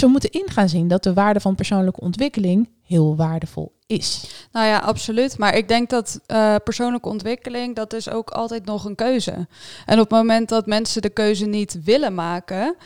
We 0.00 0.06
moeten 0.06 0.30
in 0.30 0.50
gaan 0.50 0.68
zien 0.68 0.88
dat 0.88 1.02
de 1.02 1.12
waarde 1.14 1.40
van 1.40 1.54
persoonlijke 1.54 2.00
ontwikkeling 2.00 2.68
heel 2.82 3.16
waardevol 3.16 3.72
is. 3.86 4.30
Nou 4.52 4.66
ja, 4.66 4.78
absoluut. 4.78 5.38
Maar 5.38 5.56
ik 5.56 5.68
denk 5.68 5.90
dat 5.90 6.20
uh, 6.26 6.54
persoonlijke 6.64 7.08
ontwikkeling, 7.08 7.76
dat 7.76 7.92
is 7.92 8.10
ook 8.10 8.30
altijd 8.30 8.64
nog 8.64 8.84
een 8.84 8.94
keuze. 8.94 9.46
En 9.86 9.94
op 9.94 9.98
het 9.98 10.10
moment 10.10 10.48
dat 10.48 10.66
mensen 10.66 11.02
de 11.02 11.10
keuze 11.10 11.46
niet 11.46 11.78
willen 11.84 12.14
maken, 12.14 12.76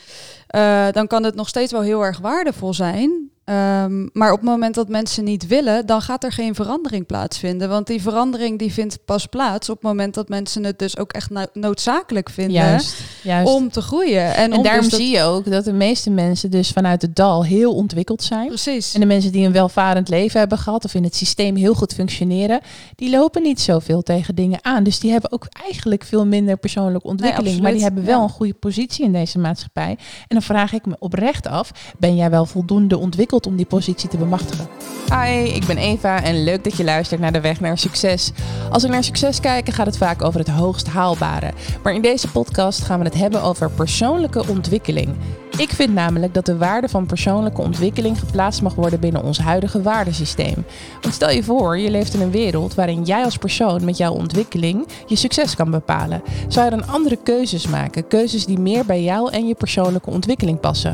uh, 0.57 0.87
dan 0.91 1.07
kan 1.07 1.23
het 1.25 1.35
nog 1.35 1.49
steeds 1.49 1.73
wel 1.73 1.81
heel 1.81 2.05
erg 2.05 2.19
waardevol 2.19 2.75
zijn. 2.75 3.28
Um, 3.51 4.11
maar 4.13 4.33
op 4.33 4.39
het 4.39 4.49
moment 4.49 4.75
dat 4.75 4.89
mensen 4.89 5.25
niet 5.25 5.47
willen, 5.47 5.87
dan 5.87 6.03
gaat 6.03 6.25
er 6.25 6.33
geen 6.33 6.55
verandering 6.55 7.07
plaatsvinden. 7.07 7.69
Want 7.69 7.87
die 7.87 8.03
verandering 8.03 8.59
die 8.59 8.73
vindt 8.73 8.99
pas 9.05 9.27
plaats 9.27 9.69
op 9.69 9.75
het 9.75 9.85
moment 9.85 10.15
dat 10.15 10.29
mensen 10.29 10.65
het 10.65 10.79
dus 10.79 10.99
ook 10.99 11.13
echt 11.13 11.31
noodzakelijk 11.53 12.31
vinden 12.31 12.53
juist, 12.55 13.03
juist. 13.23 13.53
om 13.53 13.71
te 13.71 13.81
groeien. 13.81 14.35
En, 14.35 14.53
en 14.53 14.63
daarom 14.63 14.89
dus 14.89 14.99
zie 14.99 15.11
je 15.11 15.23
ook 15.23 15.51
dat 15.51 15.65
de 15.65 15.73
meeste 15.73 16.11
mensen 16.11 16.51
dus 16.51 16.71
vanuit 16.71 17.03
het 17.03 17.17
dal 17.17 17.45
heel 17.45 17.75
ontwikkeld 17.75 18.23
zijn. 18.23 18.47
Precies. 18.47 18.95
En 18.95 19.01
de 19.01 19.07
mensen 19.07 19.33
die 19.33 19.47
een 19.47 19.53
welvarend 19.53 20.09
leven 20.09 20.39
hebben 20.39 20.59
gehad 20.59 20.85
of 20.85 20.95
in 20.95 21.05
het 21.05 21.17
systeem 21.17 21.57
heel 21.57 21.75
goed 21.75 21.95
functioneren, 21.95 22.61
die 22.95 23.11
lopen 23.11 23.43
niet 23.43 23.61
zoveel 23.61 24.03
tegen 24.03 24.35
dingen 24.35 24.59
aan. 24.63 24.83
Dus 24.83 24.99
die 24.99 25.11
hebben 25.11 25.33
ook 25.33 25.47
eigenlijk 25.65 26.05
veel 26.05 26.27
minder 26.27 26.57
persoonlijke 26.57 27.09
ontwikkeling. 27.09 27.53
Nee, 27.53 27.63
maar 27.63 27.73
die 27.73 27.83
hebben 27.83 28.05
wel 28.05 28.23
een 28.23 28.29
goede 28.29 28.55
positie 28.55 29.05
in 29.05 29.13
deze 29.13 29.39
maatschappij. 29.39 29.91
En 29.91 29.99
dan 30.29 30.43
vraag 30.43 30.73
ik 30.73 30.87
me 30.87 30.97
oprecht 30.99 31.47
af, 31.47 31.71
ben 31.99 32.17
jij 32.17 32.31
wel 32.31 32.47
voldoende 32.47 32.99
ontwikkeld? 32.99 33.37
Om 33.47 33.57
die 33.57 33.67
positie 33.67 34.09
te 34.09 34.17
bemachtigen. 34.17 34.69
Hi, 35.11 35.43
ik 35.43 35.67
ben 35.67 35.77
Eva 35.77 36.23
en 36.23 36.45
leuk 36.45 36.65
dat 36.65 36.77
je 36.77 36.85
luistert 36.85 37.21
naar 37.21 37.33
de 37.33 37.41
weg 37.41 37.61
naar 37.61 37.79
succes. 37.79 38.33
Als 38.71 38.83
we 38.83 38.89
naar 38.89 39.05
succes 39.05 39.41
kijken, 39.41 39.73
gaat 39.73 39.87
het 39.87 39.97
vaak 39.97 40.23
over 40.23 40.41
het 40.41 40.49
hoogst 40.49 40.87
haalbare. 40.87 41.53
Maar 41.83 41.95
in 41.95 42.03
deze 42.03 42.29
podcast 42.31 42.83
gaan 42.83 42.99
we 42.99 43.05
het 43.05 43.15
hebben 43.15 43.43
over 43.43 43.71
persoonlijke 43.71 44.49
ontwikkeling. 44.49 45.15
Ik 45.57 45.71
vind 45.71 45.95
namelijk 45.95 46.35
dat 46.35 46.47
de 46.47 46.57
waarde 46.57 46.89
van 46.89 47.07
persoonlijke 47.07 47.63
ontwikkeling 47.63 48.19
geplaatst 48.19 48.63
mag 48.63 48.75
worden 48.75 49.01
binnen 49.01 49.23
ons 49.23 49.39
huidige 49.39 49.83
waardesysteem. 49.83 50.65
Want 51.01 51.15
stel 51.15 51.31
je 51.31 51.43
voor, 51.43 51.79
je 51.79 51.91
leeft 51.91 52.15
in 52.15 52.21
een 52.21 52.31
wereld 52.31 52.75
waarin 52.75 53.03
jij 53.03 53.25
als 53.25 53.37
persoon 53.37 53.85
met 53.85 53.97
jouw 53.97 54.13
ontwikkeling 54.13 54.87
je 55.07 55.17
succes 55.17 55.55
kan 55.55 55.71
bepalen. 55.71 56.23
Zou 56.49 56.65
je 56.65 56.77
dan 56.77 56.89
andere 56.89 57.19
keuzes 57.23 57.67
maken? 57.67 58.09
Keuzes 58.09 58.47
die 58.47 58.59
meer 58.59 58.85
bij 58.85 59.03
jou 59.03 59.33
en 59.33 59.47
je 59.47 59.55
persoonlijke 59.55 60.11
ontwikkeling 60.11 60.61
passen? 60.61 60.93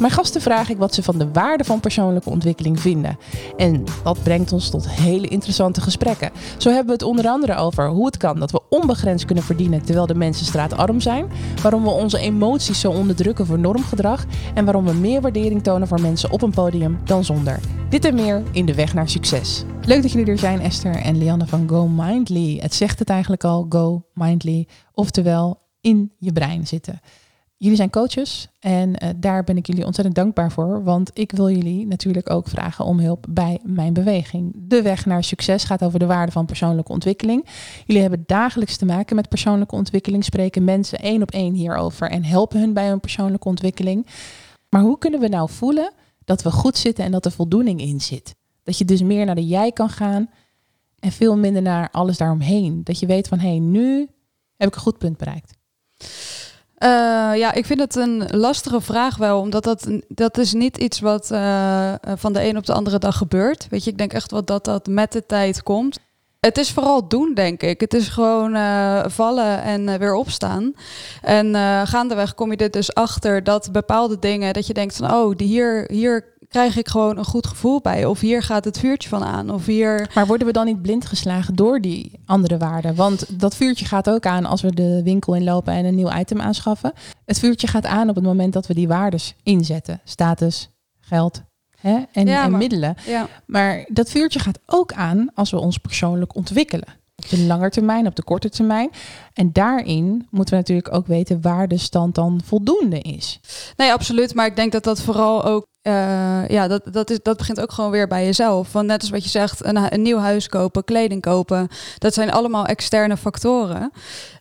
Mijn 0.00 0.12
gasten 0.12 0.40
vraag 0.40 0.70
ik 0.70 0.78
wat 0.78 0.94
ze 0.94 1.02
van 1.02 1.18
de 1.18 1.30
waarde 1.32 1.64
van 1.64 1.80
persoonlijke 1.80 2.30
ontwikkeling 2.30 2.80
vinden. 2.80 3.18
En 3.56 3.84
dat 4.04 4.22
brengt 4.22 4.52
ons 4.52 4.70
tot 4.70 4.88
hele 4.88 5.28
interessante 5.28 5.80
gesprekken. 5.80 6.30
Zo 6.58 6.68
hebben 6.68 6.86
we 6.86 6.92
het 6.92 7.02
onder 7.02 7.28
andere 7.28 7.56
over 7.56 7.88
hoe 7.88 8.06
het 8.06 8.16
kan 8.16 8.38
dat 8.38 8.50
we 8.50 8.60
onbegrensd 8.68 9.24
kunnen 9.24 9.44
verdienen 9.44 9.82
terwijl 9.82 10.06
de 10.06 10.14
mensen 10.14 10.46
straatarm 10.46 11.00
zijn. 11.00 11.26
Waarom 11.62 11.82
we 11.82 11.90
onze 11.90 12.18
emoties 12.18 12.80
zo 12.80 12.90
onderdrukken 12.90 13.46
voor 13.46 13.58
normgedrag. 13.58 14.24
En 14.54 14.64
waarom 14.64 14.84
we 14.84 14.92
meer 14.92 15.20
waardering 15.20 15.62
tonen 15.62 15.88
voor 15.88 16.00
mensen 16.00 16.30
op 16.30 16.42
een 16.42 16.50
podium 16.50 16.98
dan 17.04 17.24
zonder. 17.24 17.60
Dit 17.88 18.04
en 18.04 18.14
meer 18.14 18.42
in 18.50 18.66
de 18.66 18.74
weg 18.74 18.94
naar 18.94 19.08
succes. 19.08 19.64
Leuk 19.84 20.02
dat 20.02 20.12
jullie 20.12 20.30
er 20.32 20.38
zijn, 20.38 20.60
Esther 20.60 20.96
en 20.96 21.18
Lianne 21.18 21.46
van 21.46 21.68
Go 21.68 21.88
Mindly. 21.88 22.58
Het 22.60 22.74
zegt 22.74 22.98
het 22.98 23.10
eigenlijk 23.10 23.44
al, 23.44 23.66
Go 23.68 24.02
Mindly. 24.14 24.66
Oftewel 24.94 25.60
in 25.80 26.12
je 26.18 26.32
brein 26.32 26.66
zitten. 26.66 27.00
Jullie 27.62 27.76
zijn 27.76 27.90
coaches 27.90 28.48
en 28.58 28.88
uh, 28.88 29.10
daar 29.16 29.44
ben 29.44 29.56
ik 29.56 29.66
jullie 29.66 29.86
ontzettend 29.86 30.16
dankbaar 30.16 30.52
voor. 30.52 30.84
Want 30.84 31.10
ik 31.14 31.32
wil 31.32 31.50
jullie 31.50 31.86
natuurlijk 31.86 32.30
ook 32.30 32.48
vragen 32.48 32.84
om 32.84 32.98
hulp 32.98 33.26
bij 33.28 33.60
mijn 33.62 33.92
beweging. 33.92 34.52
De 34.56 34.82
weg 34.82 35.06
naar 35.06 35.24
succes 35.24 35.64
gaat 35.64 35.84
over 35.84 35.98
de 35.98 36.06
waarde 36.06 36.32
van 36.32 36.46
persoonlijke 36.46 36.92
ontwikkeling. 36.92 37.46
Jullie 37.86 38.02
hebben 38.02 38.24
dagelijks 38.26 38.76
te 38.76 38.84
maken 38.84 39.16
met 39.16 39.28
persoonlijke 39.28 39.74
ontwikkeling, 39.74 40.24
spreken 40.24 40.64
mensen 40.64 40.98
één 40.98 41.22
op 41.22 41.30
één 41.30 41.54
hierover 41.54 42.10
en 42.10 42.24
helpen 42.24 42.60
hun 42.60 42.72
bij 42.72 42.88
hun 42.88 43.00
persoonlijke 43.00 43.48
ontwikkeling. 43.48 44.06
Maar 44.68 44.82
hoe 44.82 44.98
kunnen 44.98 45.20
we 45.20 45.28
nou 45.28 45.50
voelen 45.50 45.92
dat 46.24 46.42
we 46.42 46.50
goed 46.50 46.76
zitten 46.76 47.04
en 47.04 47.10
dat 47.10 47.24
er 47.24 47.32
voldoening 47.32 47.80
in 47.80 48.00
zit? 48.00 48.34
Dat 48.62 48.78
je 48.78 48.84
dus 48.84 49.02
meer 49.02 49.24
naar 49.26 49.34
de 49.34 49.46
jij 49.46 49.72
kan 49.72 49.90
gaan 49.90 50.30
en 50.98 51.12
veel 51.12 51.36
minder 51.36 51.62
naar 51.62 51.90
alles 51.90 52.16
daaromheen. 52.16 52.84
Dat 52.84 52.98
je 52.98 53.06
weet 53.06 53.28
van 53.28 53.38
hé, 53.38 53.48
hey, 53.48 53.58
nu 53.58 54.08
heb 54.56 54.68
ik 54.68 54.74
een 54.74 54.80
goed 54.80 54.98
punt 54.98 55.16
bereikt. 55.16 55.58
Uh, 56.82 56.88
ja, 57.36 57.52
ik 57.52 57.66
vind 57.66 57.80
het 57.80 57.96
een 57.96 58.26
lastige 58.30 58.80
vraag 58.80 59.16
wel, 59.16 59.40
omdat 59.40 59.64
dat, 59.64 59.88
dat 60.08 60.38
is 60.38 60.52
niet 60.52 60.78
iets 60.78 61.00
wat 61.00 61.30
uh, 61.32 61.92
van 62.14 62.32
de 62.32 62.44
een 62.44 62.56
op 62.56 62.66
de 62.66 62.72
andere 62.72 62.98
dag 62.98 63.16
gebeurt. 63.16 63.66
Weet 63.70 63.84
je, 63.84 63.90
ik 63.90 63.98
denk 63.98 64.12
echt 64.12 64.30
wel 64.30 64.44
dat 64.44 64.64
dat 64.64 64.86
met 64.86 65.12
de 65.12 65.26
tijd 65.26 65.62
komt. 65.62 65.98
Het 66.40 66.58
is 66.58 66.70
vooral 66.70 67.08
doen, 67.08 67.34
denk 67.34 67.62
ik. 67.62 67.80
Het 67.80 67.94
is 67.94 68.08
gewoon 68.08 68.56
vallen 69.10 69.62
en 69.62 69.98
weer 69.98 70.14
opstaan. 70.14 70.72
En 71.22 71.54
gaandeweg 71.86 72.34
kom 72.34 72.50
je 72.50 72.56
er 72.56 72.70
dus 72.70 72.94
achter 72.94 73.44
dat 73.44 73.72
bepaalde 73.72 74.18
dingen, 74.18 74.52
dat 74.52 74.66
je 74.66 74.74
denkt 74.74 74.96
van, 74.96 75.12
oh, 75.12 75.36
die 75.36 75.46
hier, 75.46 75.84
hier 75.90 76.24
krijg 76.50 76.76
ik 76.76 76.88
gewoon 76.88 77.18
een 77.18 77.24
goed 77.24 77.46
gevoel 77.46 77.80
bij. 77.80 78.04
Of 78.04 78.20
hier 78.20 78.42
gaat 78.42 78.64
het 78.64 78.78
vuurtje 78.78 79.08
van 79.08 79.24
aan. 79.24 79.50
Of 79.50 79.66
hier... 79.66 80.10
Maar 80.14 80.26
worden 80.26 80.46
we 80.46 80.52
dan 80.52 80.66
niet 80.66 80.82
blind 80.82 81.06
geslagen 81.06 81.54
door 81.54 81.80
die 81.80 82.20
andere 82.26 82.58
waarden? 82.58 82.94
Want 82.94 83.40
dat 83.40 83.54
vuurtje 83.54 83.84
gaat 83.84 84.10
ook 84.10 84.26
aan 84.26 84.44
als 84.44 84.60
we 84.60 84.74
de 84.74 85.00
winkel 85.04 85.34
inlopen 85.34 85.72
en 85.72 85.84
een 85.84 85.94
nieuw 85.94 86.12
item 86.12 86.40
aanschaffen. 86.40 86.92
Het 87.24 87.38
vuurtje 87.38 87.66
gaat 87.66 87.86
aan 87.86 88.08
op 88.08 88.14
het 88.14 88.24
moment 88.24 88.52
dat 88.52 88.66
we 88.66 88.74
die 88.74 88.88
waardes 88.88 89.34
inzetten. 89.42 90.00
Status, 90.04 90.70
geld, 91.00 91.42
Hè? 91.80 91.98
En, 92.12 92.28
en 92.28 92.56
middelen. 92.56 92.94
Ja. 93.06 93.28
Maar 93.46 93.84
dat 93.88 94.10
vuurtje 94.10 94.38
gaat 94.38 94.58
ook 94.66 94.92
aan 94.92 95.30
als 95.34 95.50
we 95.50 95.58
ons 95.58 95.78
persoonlijk 95.78 96.34
ontwikkelen. 96.34 96.98
Op 97.16 97.28
de 97.28 97.38
lange 97.38 97.70
termijn, 97.70 98.06
op 98.06 98.16
de 98.16 98.22
korte 98.22 98.48
termijn. 98.48 98.90
En 99.40 99.52
daarin 99.52 100.26
moeten 100.30 100.54
we 100.54 100.60
natuurlijk 100.60 100.94
ook 100.94 101.06
weten 101.06 101.40
waar 101.40 101.68
de 101.68 101.78
stand 101.78 102.14
dan 102.14 102.40
voldoende 102.44 103.00
is. 103.00 103.40
Nee, 103.76 103.92
absoluut. 103.92 104.34
Maar 104.34 104.46
ik 104.46 104.56
denk 104.56 104.72
dat 104.72 104.84
dat 104.84 105.02
vooral 105.02 105.44
ook 105.44 105.66
uh, 105.82 106.48
ja, 106.48 106.68
dat, 106.68 106.82
dat, 106.92 107.10
is, 107.10 107.18
dat 107.22 107.36
begint 107.36 107.60
ook 107.60 107.72
gewoon 107.72 107.90
weer 107.90 108.08
bij 108.08 108.24
jezelf. 108.24 108.72
Want 108.72 108.86
net 108.86 109.00
als 109.00 109.10
wat 109.10 109.24
je 109.24 109.30
zegt, 109.30 109.64
een, 109.64 110.02
nieuw 110.02 110.18
huis 110.18 110.48
kopen, 110.48 110.84
kleding 110.84 111.20
kopen, 111.20 111.68
dat 111.98 112.14
zijn 112.14 112.30
allemaal 112.30 112.66
externe 112.66 113.16
factoren. 113.16 113.92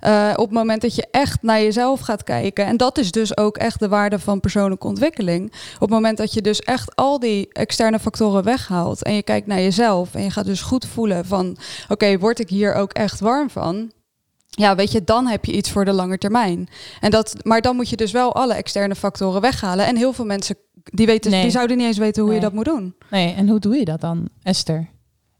Uh, 0.01 0.29
op 0.35 0.45
het 0.45 0.51
moment 0.57 0.81
dat 0.81 0.95
je 0.95 1.07
echt 1.11 1.41
naar 1.41 1.61
jezelf 1.61 1.99
gaat 1.99 2.23
kijken, 2.23 2.65
en 2.65 2.77
dat 2.77 2.97
is 2.97 3.11
dus 3.11 3.37
ook 3.37 3.57
echt 3.57 3.79
de 3.79 3.87
waarde 3.87 4.19
van 4.19 4.39
persoonlijke 4.39 4.87
ontwikkeling. 4.87 5.53
Op 5.73 5.79
het 5.79 5.89
moment 5.89 6.17
dat 6.17 6.33
je 6.33 6.41
dus 6.41 6.59
echt 6.59 6.95
al 6.95 7.19
die 7.19 7.47
externe 7.51 7.99
factoren 7.99 8.43
weghaalt 8.43 9.03
en 9.03 9.13
je 9.13 9.23
kijkt 9.23 9.47
naar 9.47 9.61
jezelf 9.61 10.15
en 10.15 10.23
je 10.23 10.31
gaat 10.31 10.45
dus 10.45 10.61
goed 10.61 10.85
voelen 10.85 11.25
van, 11.25 11.57
oké, 11.89 12.17
word 12.17 12.39
ik 12.39 12.49
hier 12.49 12.73
ook 12.73 12.93
echt 12.93 13.19
warm 13.19 13.49
van? 13.49 13.91
Ja, 14.59 14.75
weet 14.75 14.91
je, 14.91 15.03
dan 15.03 15.27
heb 15.27 15.45
je 15.45 15.51
iets 15.51 15.71
voor 15.71 15.85
de 15.85 15.91
lange 15.91 16.17
termijn. 16.17 16.67
En 16.99 17.11
dat, 17.11 17.35
maar 17.43 17.61
dan 17.61 17.75
moet 17.75 17.89
je 17.89 17.95
dus 17.95 18.11
wel 18.11 18.35
alle 18.35 18.53
externe 18.53 18.95
factoren 18.95 19.41
weghalen. 19.41 19.85
En 19.85 19.95
heel 19.95 20.13
veel 20.13 20.25
mensen 20.25 20.57
die, 20.83 21.05
weten, 21.05 21.31
die 21.31 21.49
zouden 21.49 21.77
niet 21.77 21.85
eens 21.85 21.97
weten 21.97 22.23
hoe 22.23 22.33
je 22.33 22.39
dat 22.39 22.53
moet 22.53 22.65
doen. 22.65 22.95
Nee, 23.09 23.33
en 23.33 23.49
hoe 23.49 23.59
doe 23.59 23.75
je 23.75 23.85
dat 23.85 24.01
dan, 24.01 24.29
Esther? 24.43 24.89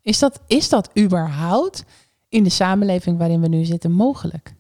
Is 0.02 0.20
dat, 0.20 0.40
is 0.48 0.70
dat 0.70 0.90
überhaupt 1.00 1.84
in 2.30 2.44
de 2.44 2.50
samenleving 2.50 3.18
waarin 3.18 3.42
we 3.42 3.48
nu 3.48 3.66
zitten 3.66 3.92
mogelijk? 3.92 4.54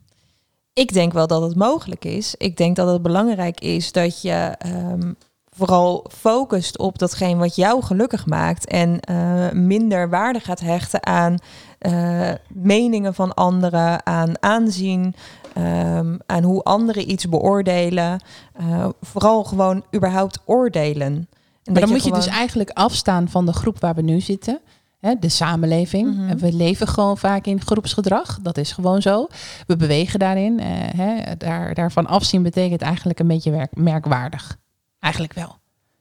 Ik 0.73 0.93
denk 0.93 1.13
wel 1.13 1.27
dat 1.27 1.41
het 1.41 1.55
mogelijk 1.55 2.05
is. 2.05 2.35
Ik 2.37 2.57
denk 2.57 2.75
dat 2.75 2.91
het 2.91 3.01
belangrijk 3.01 3.59
is 3.59 3.91
dat 3.91 4.21
je 4.21 4.55
um, 4.65 5.17
vooral 5.49 6.05
focust 6.17 6.77
op 6.77 6.97
datgene 6.97 7.39
wat 7.39 7.55
jou 7.55 7.83
gelukkig 7.83 8.25
maakt 8.25 8.67
en 8.67 8.99
uh, 9.11 9.51
minder 9.51 10.09
waarde 10.09 10.39
gaat 10.39 10.59
hechten 10.59 11.05
aan 11.05 11.37
uh, 11.79 12.31
meningen 12.47 13.13
van 13.13 13.33
anderen, 13.33 14.05
aan 14.05 14.43
aanzien, 14.43 15.15
um, 15.57 16.19
aan 16.25 16.43
hoe 16.43 16.63
anderen 16.63 17.11
iets 17.11 17.29
beoordelen. 17.29 18.19
Uh, 18.61 18.87
vooral 19.01 19.43
gewoon 19.43 19.83
überhaupt 19.95 20.39
oordelen. 20.45 21.27
En 21.63 21.73
maar 21.73 21.81
dan 21.81 21.91
moet 21.91 22.03
je 22.03 22.11
dus 22.11 22.27
eigenlijk 22.27 22.69
afstaan 22.69 23.29
van 23.29 23.45
de 23.45 23.53
groep 23.53 23.79
waar 23.79 23.95
we 23.95 24.01
nu 24.01 24.19
zitten. 24.19 24.59
Hè, 24.99 25.15
de 25.19 25.29
samenleving. 25.29 26.15
Mm 26.15 26.27
-hmm. 26.27 26.37
We 26.37 26.53
leven 26.53 26.87
gewoon 26.87 27.17
vaak 27.17 27.45
in 27.45 27.61
groepsgedrag. 27.61 28.39
Dat 28.41 28.57
is 28.57 28.71
gewoon 28.71 29.01
zo. 29.01 29.27
We 29.67 29.75
bewegen 29.75 30.19
daarin. 30.19 30.59
Uh, 30.59 30.65
hè, 30.95 31.37
daar, 31.37 31.73
daarvan 31.73 32.07
afzien 32.07 32.43
betekent 32.43 32.81
eigenlijk 32.81 33.19
een 33.19 33.27
beetje 33.27 33.51
werk, 33.51 33.75
merkwaardig. 33.75 34.57
Eigenlijk 34.99 35.33
wel. 35.33 35.58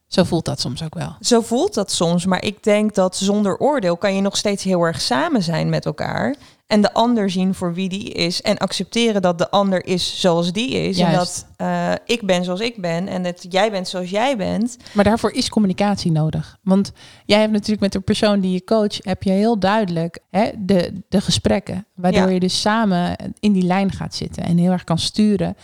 Zo 0.08 0.24
voelt 0.24 0.44
dat 0.44 0.60
soms 0.60 0.82
ook 0.82 0.94
wel. 0.94 1.16
Zo 1.20 1.40
voelt 1.40 1.74
dat 1.74 1.92
soms, 1.92 2.26
maar 2.26 2.44
ik 2.44 2.62
denk 2.62 2.94
dat 2.94 3.16
zonder 3.16 3.58
oordeel 3.58 3.96
kan 3.96 4.14
je 4.14 4.20
nog 4.20 4.36
steeds 4.36 4.64
heel 4.64 4.82
erg 4.82 5.00
samen 5.00 5.42
zijn 5.42 5.68
met 5.68 5.86
elkaar. 5.86 6.36
En 6.66 6.80
de 6.80 6.92
ander 6.92 7.30
zien 7.30 7.54
voor 7.54 7.74
wie 7.74 7.88
die 7.88 8.12
is. 8.12 8.42
En 8.42 8.58
accepteren 8.58 9.22
dat 9.22 9.38
de 9.38 9.50
ander 9.50 9.86
is 9.86 10.20
zoals 10.20 10.52
die 10.52 10.70
is. 10.70 10.96
Juist. 10.96 11.46
En 11.56 11.66
dat 11.66 11.66
uh, 11.66 11.92
ik 12.16 12.26
ben 12.26 12.44
zoals 12.44 12.60
ik 12.60 12.80
ben. 12.80 13.08
En 13.08 13.22
dat 13.22 13.46
jij 13.48 13.70
bent 13.70 13.88
zoals 13.88 14.10
jij 14.10 14.36
bent. 14.36 14.76
Maar 14.92 15.04
daarvoor 15.04 15.32
is 15.32 15.48
communicatie 15.48 16.12
nodig. 16.12 16.56
Want 16.62 16.92
jij 17.24 17.40
hebt 17.40 17.52
natuurlijk 17.52 17.80
met 17.80 17.92
de 17.92 18.00
persoon 18.00 18.40
die 18.40 18.52
je 18.52 18.64
coach... 18.64 18.96
heb 18.98 19.22
je 19.22 19.30
heel 19.30 19.58
duidelijk 19.58 20.18
hè, 20.30 20.50
de, 20.58 21.02
de 21.08 21.20
gesprekken. 21.20 21.86
Waardoor 21.94 22.26
ja. 22.26 22.32
je 22.32 22.40
dus 22.40 22.60
samen 22.60 23.16
in 23.40 23.52
die 23.52 23.64
lijn 23.64 23.92
gaat 23.92 24.14
zitten. 24.14 24.42
En 24.42 24.58
heel 24.58 24.72
erg 24.72 24.84
kan 24.84 24.98
sturen 24.98 25.56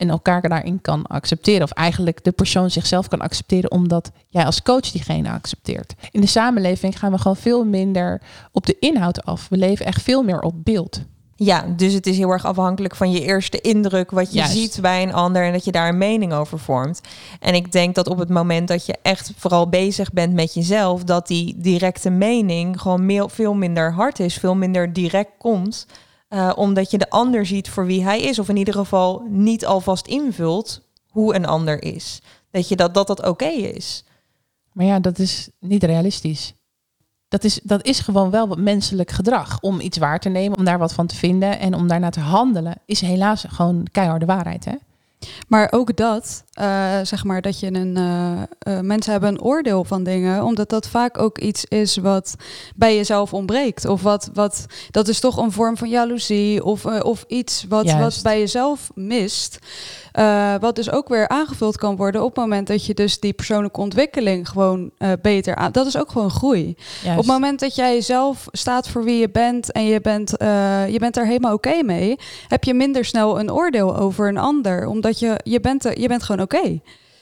en 0.00 0.10
elkaar 0.10 0.48
daarin 0.48 0.80
kan 0.80 1.06
accepteren. 1.06 1.62
Of 1.62 1.70
eigenlijk 1.70 2.24
de 2.24 2.32
persoon 2.32 2.70
zichzelf 2.70 3.08
kan 3.08 3.20
accepteren 3.20 3.70
omdat 3.70 4.10
jij 4.28 4.44
als 4.44 4.62
coach 4.62 4.90
diegene 4.90 5.30
accepteert. 5.30 5.94
In 6.10 6.20
de 6.20 6.26
samenleving 6.26 6.98
gaan 6.98 7.12
we 7.12 7.18
gewoon 7.18 7.36
veel 7.36 7.64
minder 7.64 8.20
op 8.52 8.66
de 8.66 8.76
inhoud 8.78 9.24
af. 9.24 9.48
We 9.48 9.56
leven 9.56 9.86
echt 9.86 10.02
veel 10.02 10.22
meer 10.22 10.40
op 10.40 10.54
beeld. 10.64 11.00
Ja, 11.42 11.64
dus 11.76 11.92
het 11.92 12.06
is 12.06 12.16
heel 12.16 12.30
erg 12.30 12.44
afhankelijk 12.44 12.96
van 12.96 13.10
je 13.10 13.20
eerste 13.20 13.60
indruk, 13.60 14.10
wat 14.10 14.32
je 14.32 14.46
ziet 14.46 14.78
bij 14.80 15.02
een 15.02 15.12
ander 15.12 15.44
en 15.44 15.52
dat 15.52 15.64
je 15.64 15.72
daar 15.72 15.88
een 15.88 15.98
mening 15.98 16.32
over 16.32 16.58
vormt. 16.58 17.00
En 17.40 17.54
ik 17.54 17.72
denk 17.72 17.94
dat 17.94 18.08
op 18.08 18.18
het 18.18 18.28
moment 18.28 18.68
dat 18.68 18.86
je 18.86 18.98
echt 19.02 19.32
vooral 19.36 19.68
bezig 19.68 20.12
bent 20.12 20.34
met 20.34 20.54
jezelf, 20.54 21.04
dat 21.04 21.26
die 21.26 21.54
directe 21.56 22.10
mening 22.10 22.80
gewoon 22.80 23.30
veel 23.30 23.54
minder 23.54 23.92
hard 23.92 24.18
is, 24.18 24.34
veel 24.34 24.54
minder 24.54 24.92
direct 24.92 25.30
komt. 25.38 25.86
Uh, 26.30 26.52
omdat 26.56 26.90
je 26.90 26.98
de 26.98 27.10
ander 27.10 27.46
ziet 27.46 27.70
voor 27.70 27.86
wie 27.86 28.04
hij 28.04 28.20
is, 28.20 28.38
of 28.38 28.48
in 28.48 28.56
ieder 28.56 28.74
geval 28.74 29.26
niet 29.28 29.66
alvast 29.66 30.06
invult 30.06 30.80
hoe 31.08 31.34
een 31.34 31.46
ander 31.46 31.82
is. 31.82 32.22
Dat 32.50 32.68
je 32.68 32.76
dat 32.76 32.94
dat, 32.94 33.06
dat 33.06 33.26
oké 33.26 33.48
is. 33.48 34.04
Maar 34.72 34.86
ja, 34.86 35.00
dat 35.00 35.18
is 35.18 35.48
niet 35.58 35.84
realistisch. 35.84 36.54
Dat 37.28 37.44
is, 37.44 37.60
dat 37.62 37.86
is 37.86 38.00
gewoon 38.00 38.30
wel 38.30 38.48
wat 38.48 38.58
menselijk 38.58 39.10
gedrag. 39.10 39.60
Om 39.60 39.80
iets 39.80 39.98
waar 39.98 40.20
te 40.20 40.28
nemen, 40.28 40.58
om 40.58 40.64
daar 40.64 40.78
wat 40.78 40.92
van 40.92 41.06
te 41.06 41.16
vinden 41.16 41.58
en 41.58 41.74
om 41.74 41.88
daarna 41.88 42.10
te 42.10 42.20
handelen, 42.20 42.80
is 42.86 43.00
helaas 43.00 43.44
gewoon 43.48 43.86
keiharde 43.92 44.26
waarheid. 44.26 44.64
Hè? 44.64 44.74
Maar 45.48 45.68
ook 45.70 45.96
dat, 45.96 46.44
uh, 46.60 46.98
zeg 47.02 47.24
maar, 47.24 47.40
dat 47.40 47.60
je 47.60 47.74
een. 47.74 47.96
Uh, 47.96 48.42
uh, 48.68 48.80
mensen 48.80 49.12
hebben 49.12 49.30
een 49.30 49.42
oordeel 49.42 49.84
van 49.84 50.02
dingen, 50.02 50.44
omdat 50.44 50.68
dat 50.68 50.88
vaak 50.88 51.18
ook 51.18 51.38
iets 51.38 51.64
is 51.64 51.96
wat 51.96 52.34
bij 52.76 52.96
jezelf 52.96 53.34
ontbreekt. 53.34 53.84
Of 53.84 54.02
wat, 54.02 54.30
wat 54.34 54.66
dat 54.90 55.08
is 55.08 55.20
toch 55.20 55.36
een 55.36 55.52
vorm 55.52 55.76
van 55.76 55.88
jaloezie 55.88 56.64
of, 56.64 56.84
of 56.84 57.24
iets 57.28 57.64
wat, 57.68 57.92
wat 57.92 58.20
bij 58.22 58.38
jezelf 58.38 58.90
mist. 58.94 59.58
Wat 60.60 60.76
dus 60.76 60.90
ook 60.90 61.08
weer 61.08 61.28
aangevuld 61.28 61.76
kan 61.76 61.96
worden 61.96 62.22
op 62.22 62.28
het 62.28 62.44
moment 62.44 62.66
dat 62.66 62.86
je 62.86 62.94
dus 62.94 63.20
die 63.20 63.32
persoonlijke 63.32 63.80
ontwikkeling 63.80 64.48
gewoon 64.48 64.90
beter 65.22 65.54
aan. 65.54 65.72
Dat 65.72 65.86
is 65.86 65.98
ook 65.98 66.10
gewoon 66.10 66.30
groei. 66.30 66.76
Op 67.06 67.16
het 67.16 67.26
moment 67.26 67.60
dat 67.60 67.74
jij 67.74 68.00
zelf 68.00 68.46
staat 68.52 68.88
voor 68.88 69.04
wie 69.04 69.18
je 69.18 69.30
bent 69.30 69.72
en 69.72 69.84
je 69.84 70.00
bent, 70.00 70.30
je 70.88 70.96
bent 70.98 71.16
er 71.16 71.26
helemaal 71.26 71.54
oké 71.54 71.82
mee, 71.82 72.16
heb 72.48 72.64
je 72.64 72.74
minder 72.74 73.04
snel 73.04 73.40
een 73.40 73.52
oordeel 73.52 73.96
over 73.96 74.28
een 74.28 74.38
ander. 74.38 74.86
Omdat 74.86 75.09
je, 75.18 75.40
je, 75.42 75.60
bent, 75.60 75.82
je 75.94 76.08
bent 76.08 76.22
gewoon 76.22 76.42
oké. 76.42 76.80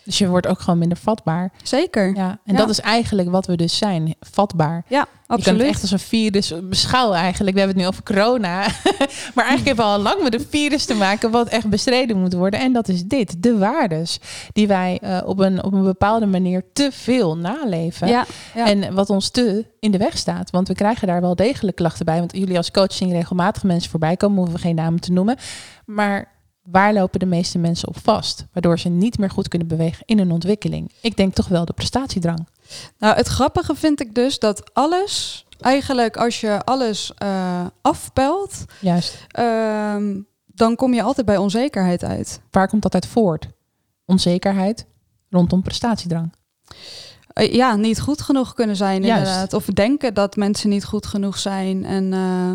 Dus 0.09 0.19
je 0.19 0.29
wordt 0.29 0.47
ook 0.47 0.61
gewoon 0.61 0.79
minder 0.79 0.99
vatbaar. 0.99 1.53
Zeker. 1.63 2.17
Ja, 2.17 2.39
en 2.45 2.57
dat 2.57 2.69
is 2.69 2.81
eigenlijk 2.81 3.31
wat 3.31 3.47
we 3.47 3.57
dus 3.57 3.77
zijn, 3.77 4.15
vatbaar. 4.21 4.85
Ja, 4.87 5.07
absoluut. 5.27 5.45
Je 5.45 5.51
kan 5.51 5.61
het 5.61 5.69
echt 5.69 5.83
als 5.83 5.91
een 5.91 5.99
virus 5.99 6.53
beschouwen 6.63 7.17
eigenlijk. 7.17 7.57
We 7.57 7.61
hebben 7.61 7.83
het 7.83 7.87
nu 7.87 7.93
over 7.93 8.15
corona. 8.15 8.61
maar 9.35 9.47
eigenlijk 9.47 9.67
hebben 9.67 9.85
we 9.85 9.91
al 9.91 9.99
lang 9.99 10.23
met 10.23 10.35
een 10.35 10.47
virus 10.51 10.85
te 10.85 10.95
maken 10.95 11.31
wat 11.31 11.49
echt 11.49 11.69
bestreden 11.69 12.21
moet 12.21 12.33
worden. 12.33 12.61
En 12.61 12.73
dat 12.73 12.89
is 12.89 13.05
dit, 13.05 13.43
de 13.43 13.59
waardes 13.59 14.19
die 14.53 14.67
wij 14.67 15.01
uh, 15.05 15.19
op, 15.25 15.39
een, 15.39 15.65
op 15.65 15.73
een 15.73 15.85
bepaalde 15.85 16.27
manier 16.27 16.63
te 16.73 16.89
veel 16.93 17.37
naleven. 17.37 18.09
Ja, 18.09 18.27
ja. 18.55 18.67
En 18.67 18.95
wat 18.95 19.11
ons 19.11 19.31
te 19.31 19.65
in 19.81 19.91
de 19.91 19.99
weg 19.99 20.19
staat. 20.19 20.51
Want 20.51 20.69
we 20.69 20.75
krijgen 20.75 21.07
daar 21.07 21.21
wel 21.21 21.37
degelijk 21.37 21.77
klachten 21.77 22.05
bij. 22.05 22.19
Want 22.19 22.37
jullie 22.37 22.57
als 22.57 22.71
coach 22.71 22.93
zien 22.93 23.11
regelmatig 23.11 23.63
mensen 23.63 23.91
voorbij 23.91 24.17
komen, 24.17 24.37
hoeven 24.37 24.55
we 24.55 24.61
geen 24.61 24.75
namen 24.75 25.01
te 25.01 25.13
noemen. 25.13 25.37
Maar 25.85 26.38
waar 26.71 26.93
lopen 26.93 27.21
de 27.21 27.27
meeste 27.27 27.59
mensen 27.59 27.89
op 27.89 27.99
vast? 27.99 28.47
Waardoor 28.53 28.79
ze 28.79 28.89
niet 28.89 29.19
meer 29.19 29.31
goed 29.31 29.49
kunnen 29.49 29.69
bewegen 29.69 30.03
in 30.07 30.19
hun 30.19 30.31
ontwikkeling. 30.31 30.93
Ik 31.01 31.17
denk 31.17 31.35
toch 31.35 31.49
wel 31.49 31.65
de 31.65 31.73
prestatiedrang. 31.73 32.47
Nou, 32.99 33.17
het 33.17 33.27
grappige 33.27 33.75
vind 33.75 34.01
ik 34.01 34.15
dus 34.15 34.39
dat 34.39 34.75
alles, 34.75 35.47
eigenlijk 35.61 36.17
als 36.17 36.41
je 36.41 36.65
alles 36.65 37.13
uh, 37.23 37.67
afpelt, 37.81 38.65
Juist. 38.81 39.27
Ehm, 39.29 40.21
dan 40.47 40.77
kom 40.77 40.95
je 40.95 41.03
altijd 41.03 41.27
bij 41.27 41.37
onzekerheid 41.37 42.05
uit. 42.05 42.41
Waar 42.51 42.69
komt 42.69 42.83
dat 42.83 42.95
uit 42.95 43.07
voort? 43.07 43.49
Onzekerheid 44.05 44.87
rondom 45.31 45.63
prestatiedrang. 45.63 46.33
Uh, 47.35 47.53
ja, 47.53 47.77
niet 47.77 48.01
goed 48.01 48.21
genoeg 48.21 48.55
kunnen 48.55 48.77
zijn 48.77 49.03
Juist. 49.03 49.27
inderdaad. 49.27 49.53
Of 49.53 49.65
denken 49.65 50.15
dat 50.15 50.37
mensen 50.37 50.69
niet 50.69 50.85
goed 50.85 51.07
genoeg 51.07 51.39
zijn. 51.39 51.85
En 51.85 52.13
uh, 52.13 52.55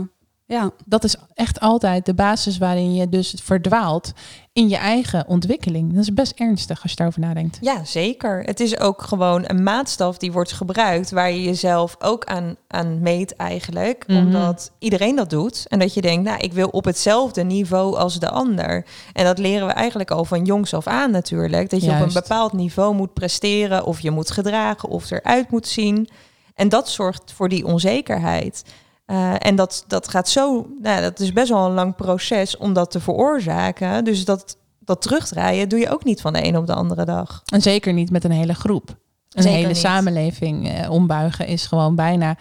ja, 0.54 0.72
dat 0.86 1.04
is 1.04 1.16
echt 1.34 1.60
altijd 1.60 2.06
de 2.06 2.14
basis 2.14 2.58
waarin 2.58 2.96
je 2.96 3.10
dus 3.10 3.36
verdwaalt 3.44 4.14
in 4.52 4.70
je 4.70 4.78
eigen 4.78 5.28
ontwikkeling. 5.28 5.94
Dat 5.94 6.02
is 6.02 6.14
best 6.14 6.34
ernstig 6.36 6.82
als 6.82 6.92
je 6.92 6.98
daarover 6.98 7.22
nadenkt. 7.22 7.58
Ja, 7.62 7.84
zeker. 7.84 8.44
Het 8.44 8.60
is 8.60 8.80
ook 8.80 9.02
gewoon 9.02 9.44
een 9.48 9.64
maatstaf 9.64 10.18
die 10.18 10.32
wordt 10.32 10.52
gebruikt 10.52 11.12
waar 11.12 11.32
je 11.32 11.44
jezelf 11.44 11.96
ook 12.00 12.26
aan, 12.26 12.56
aan 12.68 13.00
meet 13.02 13.36
eigenlijk. 13.36 14.04
Mhm. 14.08 14.18
Omdat 14.18 14.72
iedereen 14.80 15.16
dat 15.16 15.30
doet. 15.30 15.66
En 15.68 15.80
dat 15.80 15.94
je 15.94 16.02
denkt, 16.02 16.30
nou, 16.30 16.40
ik 16.40 16.54
wil 16.54 16.68
op 16.68 16.86
hetzelfde 16.86 17.44
niveau 17.44 17.98
als 17.98 18.20
de 18.20 18.30
ander. 18.30 18.86
En 19.14 19.26
dat 19.26 19.38
leren 19.38 19.68
we 19.68 19.74
eigenlijk 19.74 20.12
al 20.12 20.26
van 20.26 20.46
jongs 20.46 20.74
af 20.74 20.88
aan 20.88 21.12
natuurlijk. 21.12 21.70
Dat 21.70 21.84
je 21.84 21.92
op 21.92 22.02
een 22.02 22.14
bepaald 22.14 22.54
niveau 22.54 22.96
moet 22.96 23.14
presteren 23.14 23.86
of 23.86 24.00
je 24.00 24.12
moet 24.12 24.32
gedragen 24.32 24.90
of 24.90 25.12
eruit 25.12 25.52
moet 25.52 25.68
zien. 25.68 26.10
En 26.56 26.70
dat 26.70 26.90
zorgt 26.90 27.32
voor 27.32 27.50
die 27.50 27.66
onzekerheid. 27.66 28.64
Uh, 29.08 29.36
en 29.38 29.56
dat, 29.56 29.86
dat 29.88 30.08
gaat 30.08 30.30
zo, 30.30 30.68
nou, 30.82 31.02
dat 31.02 31.20
is 31.20 31.34
best 31.34 31.50
wel 31.50 31.66
een 31.66 31.74
lang 31.74 31.96
proces 31.96 32.58
om 32.58 32.74
dat 32.74 32.92
te 32.92 33.00
veroorzaken. 33.00 34.04
Dus 34.04 34.26
dat, 34.26 34.58
dat 34.80 35.02
terugdraaien 35.02 35.70
doe 35.70 35.80
je 35.80 35.90
ook 35.90 36.04
niet 36.04 36.22
van 36.22 36.34
de 36.34 36.46
een 36.46 36.58
op 36.58 36.68
de 36.68 36.74
andere 36.74 37.06
dag. 37.06 37.42
En 37.46 37.62
zeker 37.62 37.94
niet 37.94 38.12
met 38.12 38.24
een 38.24 38.32
hele 38.32 38.54
groep. 38.54 38.98
Een 39.30 39.46
hele 39.46 39.74
samenleving 39.74 40.70
eh, 40.70 40.92
ombuigen 40.92 41.48
is 41.48 41.66
gewoon 41.66 41.96
bijna 41.96 42.38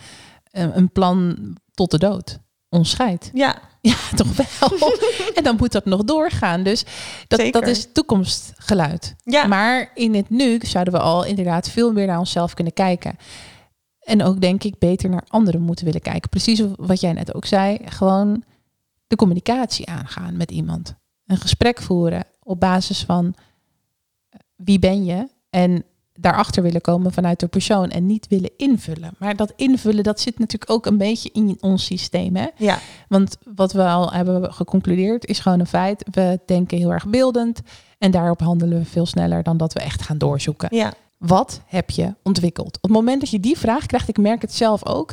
uh, 0.52 0.76
een 0.76 0.92
plan 0.92 1.36
tot 1.74 1.90
de 1.90 1.98
dood. 1.98 2.38
Onscheid. 2.68 3.30
Ja. 3.32 3.56
Ja, 3.82 3.96
toch 4.14 4.36
wel. 4.36 4.92
en 5.34 5.42
dan 5.42 5.56
moet 5.56 5.72
dat 5.72 5.84
nog 5.84 6.04
doorgaan. 6.04 6.62
Dus 6.62 6.84
dat, 7.28 7.52
dat 7.52 7.66
is 7.66 7.88
toekomstgeluid. 7.92 9.14
Ja. 9.24 9.46
Maar 9.46 9.90
in 9.94 10.14
het 10.14 10.30
nu 10.30 10.58
zouden 10.60 10.94
we 10.94 11.00
al 11.00 11.24
inderdaad 11.24 11.68
veel 11.68 11.92
meer 11.92 12.06
naar 12.06 12.18
onszelf 12.18 12.54
kunnen 12.54 12.72
kijken. 12.72 13.16
En 14.02 14.22
ook 14.22 14.40
denk 14.40 14.64
ik 14.64 14.78
beter 14.78 15.10
naar 15.10 15.24
anderen 15.28 15.60
moeten 15.60 15.84
willen 15.84 16.00
kijken. 16.00 16.30
Precies 16.30 16.62
wat 16.76 17.00
jij 17.00 17.12
net 17.12 17.34
ook 17.34 17.44
zei. 17.44 17.78
Gewoon 17.84 18.44
de 19.06 19.16
communicatie 19.16 19.88
aangaan 19.88 20.36
met 20.36 20.50
iemand. 20.50 20.94
Een 21.26 21.36
gesprek 21.36 21.80
voeren 21.80 22.24
op 22.42 22.60
basis 22.60 23.04
van 23.04 23.34
eh, 24.28 24.38
wie 24.56 24.78
ben 24.78 25.04
je? 25.04 25.28
En 25.50 25.84
daarachter 26.12 26.62
willen 26.62 26.80
komen 26.80 27.12
vanuit 27.12 27.40
de 27.40 27.46
persoon 27.46 27.90
en 27.90 28.06
niet 28.06 28.28
willen 28.28 28.50
invullen. 28.56 29.14
Maar 29.18 29.36
dat 29.36 29.52
invullen, 29.56 30.02
dat 30.02 30.20
zit 30.20 30.38
natuurlijk 30.38 30.70
ook 30.70 30.86
een 30.86 30.98
beetje 30.98 31.30
in 31.32 31.56
ons 31.60 31.84
systeem. 31.84 32.36
Hè? 32.36 32.46
Ja. 32.56 32.78
Want 33.08 33.36
wat 33.54 33.72
we 33.72 33.84
al 33.84 34.12
hebben 34.12 34.52
geconcludeerd 34.52 35.26
is 35.26 35.38
gewoon 35.38 35.60
een 35.60 35.66
feit. 35.66 36.04
We 36.10 36.40
denken 36.46 36.78
heel 36.78 36.92
erg 36.92 37.06
beeldend 37.06 37.60
en 37.98 38.10
daarop 38.10 38.40
handelen 38.40 38.78
we 38.78 38.84
veel 38.84 39.06
sneller 39.06 39.42
dan 39.42 39.56
dat 39.56 39.72
we 39.72 39.80
echt 39.80 40.02
gaan 40.02 40.18
doorzoeken. 40.18 40.76
Ja. 40.76 40.92
Wat 41.22 41.60
heb 41.66 41.90
je 41.90 42.14
ontwikkeld? 42.22 42.76
Op 42.76 42.82
het 42.82 42.92
moment 42.92 43.20
dat 43.20 43.30
je 43.30 43.40
die 43.40 43.58
vraag 43.58 43.86
krijgt, 43.86 44.08
ik 44.08 44.18
merk 44.18 44.42
het 44.42 44.54
zelf 44.54 44.86
ook, 44.86 45.12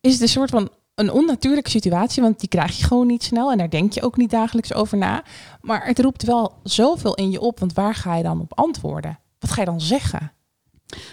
is 0.00 0.12
het 0.12 0.22
een 0.22 0.28
soort 0.28 0.50
van 0.50 0.68
een 0.94 1.12
onnatuurlijke 1.12 1.70
situatie, 1.70 2.22
want 2.22 2.40
die 2.40 2.48
krijg 2.48 2.78
je 2.78 2.84
gewoon 2.84 3.06
niet 3.06 3.22
snel 3.22 3.50
en 3.50 3.58
daar 3.58 3.70
denk 3.70 3.92
je 3.92 4.02
ook 4.02 4.16
niet 4.16 4.30
dagelijks 4.30 4.74
over 4.74 4.98
na. 4.98 5.24
Maar 5.60 5.86
het 5.86 5.98
roept 5.98 6.22
wel 6.22 6.52
zoveel 6.62 7.14
in 7.14 7.30
je 7.30 7.40
op, 7.40 7.58
want 7.58 7.72
waar 7.72 7.94
ga 7.94 8.16
je 8.16 8.22
dan 8.22 8.40
op 8.40 8.58
antwoorden? 8.58 9.18
Wat 9.38 9.50
ga 9.50 9.60
je 9.60 9.66
dan 9.66 9.80
zeggen? 9.80 10.32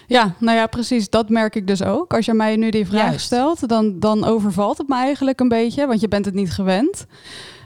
Ja, 0.07 0.35
nou 0.39 0.57
ja, 0.57 0.67
precies. 0.67 1.09
Dat 1.09 1.29
merk 1.29 1.55
ik 1.55 1.67
dus 1.67 1.83
ook. 1.83 2.13
Als 2.13 2.25
je 2.25 2.33
mij 2.33 2.55
nu 2.55 2.69
die 2.69 2.87
vraag 2.87 3.19
stelt, 3.19 3.69
dan, 3.69 3.99
dan 3.99 4.23
overvalt 4.23 4.77
het 4.77 4.87
me 4.87 4.95
eigenlijk 4.95 5.39
een 5.39 5.47
beetje, 5.47 5.87
want 5.87 6.01
je 6.01 6.07
bent 6.07 6.25
het 6.25 6.33
niet 6.33 6.51
gewend. 6.51 7.05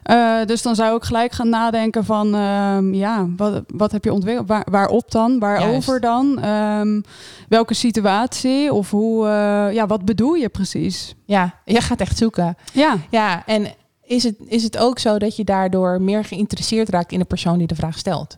Uh, 0.09 0.45
dus 0.45 0.61
dan 0.61 0.75
zou 0.75 0.95
ik 0.95 1.03
gelijk 1.03 1.31
gaan 1.31 1.49
nadenken 1.49 2.05
van, 2.05 2.35
um, 2.35 2.93
ja, 2.93 3.27
wat, 3.37 3.63
wat 3.67 3.91
heb 3.91 4.03
je 4.03 4.13
ontwikkeld? 4.13 4.47
Waar, 4.47 4.67
waarop 4.71 5.11
dan? 5.11 5.39
Waarover 5.39 5.99
dan? 5.99 6.45
Um, 6.45 7.03
welke 7.49 7.73
situatie? 7.73 8.73
Of 8.73 8.91
hoe, 8.91 9.25
uh, 9.25 9.73
ja, 9.73 9.87
wat 9.87 10.05
bedoel 10.05 10.33
je 10.33 10.49
precies? 10.49 11.15
Ja, 11.25 11.53
je 11.65 11.81
gaat 11.81 11.99
echt 11.99 12.17
zoeken. 12.17 12.57
Ja. 12.73 12.97
Ja, 13.09 13.45
en 13.45 13.67
is 14.03 14.23
het, 14.23 14.35
is 14.45 14.63
het 14.63 14.77
ook 14.77 14.99
zo 14.99 15.19
dat 15.19 15.35
je 15.35 15.43
daardoor 15.43 16.01
meer 16.01 16.23
geïnteresseerd 16.23 16.89
raakt 16.89 17.11
in 17.11 17.19
de 17.19 17.25
persoon 17.25 17.57
die 17.57 17.67
de 17.67 17.75
vraag 17.75 17.97
stelt? 17.97 18.37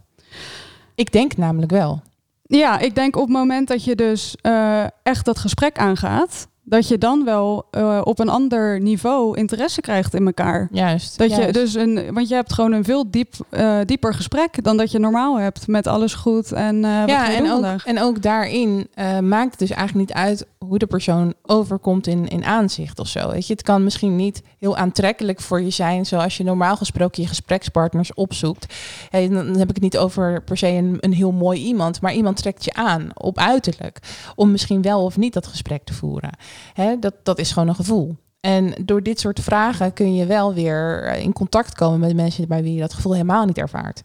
Ik 0.95 1.11
denk 1.11 1.37
namelijk 1.37 1.71
wel. 1.71 2.01
Ja, 2.43 2.79
ik 2.79 2.95
denk 2.95 3.15
op 3.15 3.21
het 3.21 3.31
moment 3.31 3.67
dat 3.67 3.83
je 3.83 3.95
dus 3.95 4.35
uh, 4.41 4.83
echt 5.03 5.25
dat 5.25 5.39
gesprek 5.39 5.77
aangaat, 5.77 6.47
dat 6.71 6.87
je 6.87 6.97
dan 6.97 7.23
wel 7.25 7.65
uh, 7.71 8.01
op 8.03 8.19
een 8.19 8.29
ander 8.29 8.79
niveau 8.79 9.37
interesse 9.37 9.81
krijgt 9.81 10.13
in 10.13 10.25
elkaar. 10.25 10.67
Juist. 10.71 11.17
Dat 11.17 11.29
juist. 11.29 11.45
je 11.45 11.51
dus 11.51 11.73
een, 11.73 12.13
want 12.13 12.29
je 12.29 12.35
hebt 12.35 12.53
gewoon 12.53 12.71
een 12.71 12.83
veel 12.83 13.11
diep, 13.11 13.33
uh, 13.49 13.77
dieper 13.85 14.13
gesprek 14.13 14.63
dan 14.63 14.77
dat 14.77 14.91
je 14.91 14.99
normaal 14.99 15.39
hebt 15.39 15.67
met 15.67 15.87
alles 15.87 16.13
goed 16.13 16.51
en 16.51 16.75
uh, 16.75 17.03
ja, 17.05 17.33
en 17.33 17.51
ook, 17.51 17.81
en 17.85 18.01
ook 18.01 18.21
daarin 18.21 18.87
maakt 19.21 19.49
het 19.49 19.59
dus 19.59 19.69
eigenlijk 19.69 20.07
niet 20.07 20.17
uit 20.17 20.45
hoe 20.71 20.79
de 20.79 20.87
persoon 20.87 21.33
overkomt 21.41 22.07
in, 22.07 22.27
in 22.27 22.45
aanzicht 22.45 22.99
of 22.99 23.07
zo. 23.07 23.31
Weet 23.31 23.47
je, 23.47 23.53
het 23.53 23.61
kan 23.61 23.83
misschien 23.83 24.15
niet 24.15 24.41
heel 24.59 24.77
aantrekkelijk 24.77 25.41
voor 25.41 25.61
je 25.61 25.69
zijn, 25.69 26.05
zoals 26.05 26.37
je 26.37 26.43
normaal 26.43 26.77
gesproken 26.77 27.21
je 27.21 27.27
gesprekspartners 27.27 28.13
opzoekt. 28.13 28.73
Hey, 29.09 29.29
dan 29.29 29.57
heb 29.57 29.69
ik 29.69 29.75
het 29.75 29.83
niet 29.83 29.97
over 29.97 30.43
per 30.43 30.57
se 30.57 30.67
een, 30.67 30.97
een 30.99 31.13
heel 31.13 31.31
mooi 31.31 31.61
iemand, 31.61 32.01
maar 32.01 32.13
iemand 32.13 32.37
trekt 32.37 32.65
je 32.65 32.73
aan 32.73 33.09
op 33.13 33.37
uiterlijk 33.37 33.99
om 34.35 34.51
misschien 34.51 34.81
wel 34.81 35.03
of 35.03 35.17
niet 35.17 35.33
dat 35.33 35.47
gesprek 35.47 35.83
te 35.83 35.93
voeren. 35.93 36.37
Hè, 36.73 36.99
dat, 36.99 37.13
dat 37.23 37.39
is 37.39 37.51
gewoon 37.51 37.67
een 37.67 37.75
gevoel. 37.75 38.15
En 38.39 38.73
door 38.85 39.03
dit 39.03 39.19
soort 39.19 39.39
vragen 39.39 39.93
kun 39.93 40.15
je 40.15 40.25
wel 40.25 40.53
weer 40.53 41.03
eh, 41.03 41.23
in 41.23 41.33
contact 41.33 41.75
komen 41.75 41.99
met 41.99 42.15
mensen 42.15 42.47
bij 42.47 42.63
wie 42.63 42.73
je 42.73 42.79
dat 42.79 42.93
gevoel 42.93 43.13
helemaal 43.13 43.45
niet 43.45 43.57
ervaart. 43.57 44.01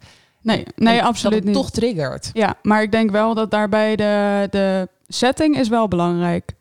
Nee, 0.46 0.64
nee 0.76 1.02
absoluut 1.02 1.44
niet. 1.44 1.54
toch 1.54 1.70
triggert. 1.70 2.30
Ja, 2.32 2.54
maar 2.62 2.82
ik 2.82 2.92
denk 2.92 3.10
wel 3.10 3.34
dat 3.34 3.50
daarbij 3.50 3.96
de, 3.96 4.46
de 4.50 4.88
setting 5.08 5.58
is 5.58 5.68
wel 5.68 5.88
belangrijk. 5.88 6.52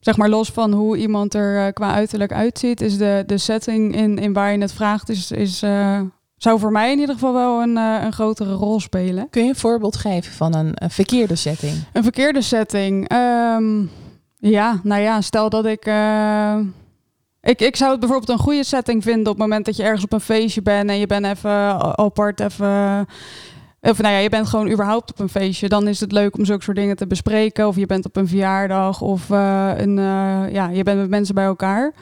zeg 0.00 0.16
maar 0.16 0.28
los 0.28 0.50
van 0.50 0.72
hoe 0.72 0.96
iemand 0.96 1.34
er 1.34 1.72
qua 1.72 1.92
uiterlijk 1.94 2.32
uitziet, 2.32 2.80
is 2.80 2.98
de, 2.98 3.22
de 3.26 3.38
setting 3.38 3.96
in, 3.96 4.18
in 4.18 4.32
waar 4.32 4.52
je 4.52 4.58
het 4.58 4.72
vraagt, 4.72 5.08
is, 5.08 5.30
is, 5.30 5.58
zou 6.36 6.58
voor 6.58 6.72
mij 6.72 6.92
in 6.92 6.98
ieder 6.98 7.14
geval 7.14 7.32
wel 7.32 7.62
een, 7.62 7.76
een 7.76 8.12
grotere 8.12 8.52
rol 8.52 8.80
spelen. 8.80 9.30
Kun 9.30 9.42
je 9.42 9.48
een 9.48 9.56
voorbeeld 9.56 9.96
geven 9.96 10.32
van 10.32 10.54
een, 10.54 10.72
een 10.74 10.90
verkeerde 10.90 11.36
setting? 11.36 11.72
Een 11.92 12.02
verkeerde 12.02 12.42
setting. 12.42 13.08
Ehm, 13.08 13.82
ja, 14.38 14.80
nou 14.82 15.02
ja, 15.02 15.20
stel 15.20 15.48
dat 15.50 15.66
ik. 15.66 15.86
Ik, 17.44 17.60
ik 17.60 17.76
zou 17.76 17.90
het 17.90 18.00
bijvoorbeeld 18.00 18.30
een 18.30 18.44
goede 18.44 18.64
setting 18.64 19.02
vinden 19.02 19.32
op 19.32 19.38
het 19.38 19.46
moment 19.46 19.64
dat 19.64 19.76
je 19.76 19.82
ergens 19.82 20.04
op 20.04 20.12
een 20.12 20.20
feestje 20.20 20.62
bent 20.62 20.90
en 20.90 20.98
je 20.98 21.06
bent 21.06 21.26
even 21.26 21.96
apart, 21.98 22.40
even. 22.40 23.06
Of 23.80 24.00
nou 24.02 24.14
ja, 24.14 24.20
je 24.20 24.28
bent 24.28 24.46
gewoon 24.46 24.70
überhaupt 24.70 25.10
op 25.10 25.18
een 25.18 25.28
feestje. 25.28 25.68
Dan 25.68 25.88
is 25.88 26.00
het 26.00 26.12
leuk 26.12 26.36
om 26.36 26.44
zulke 26.44 26.62
soort 26.62 26.76
dingen 26.76 26.96
te 26.96 27.06
bespreken. 27.06 27.66
Of 27.66 27.76
je 27.76 27.86
bent 27.86 28.06
op 28.06 28.16
een 28.16 28.28
verjaardag 28.28 29.00
of 29.00 29.28
uh, 29.28 29.70
een, 29.76 29.98
uh, 29.98 30.52
ja, 30.52 30.68
je 30.68 30.82
bent 30.82 30.98
met 30.98 31.08
mensen 31.08 31.34
bij 31.34 31.44
elkaar. 31.44 31.92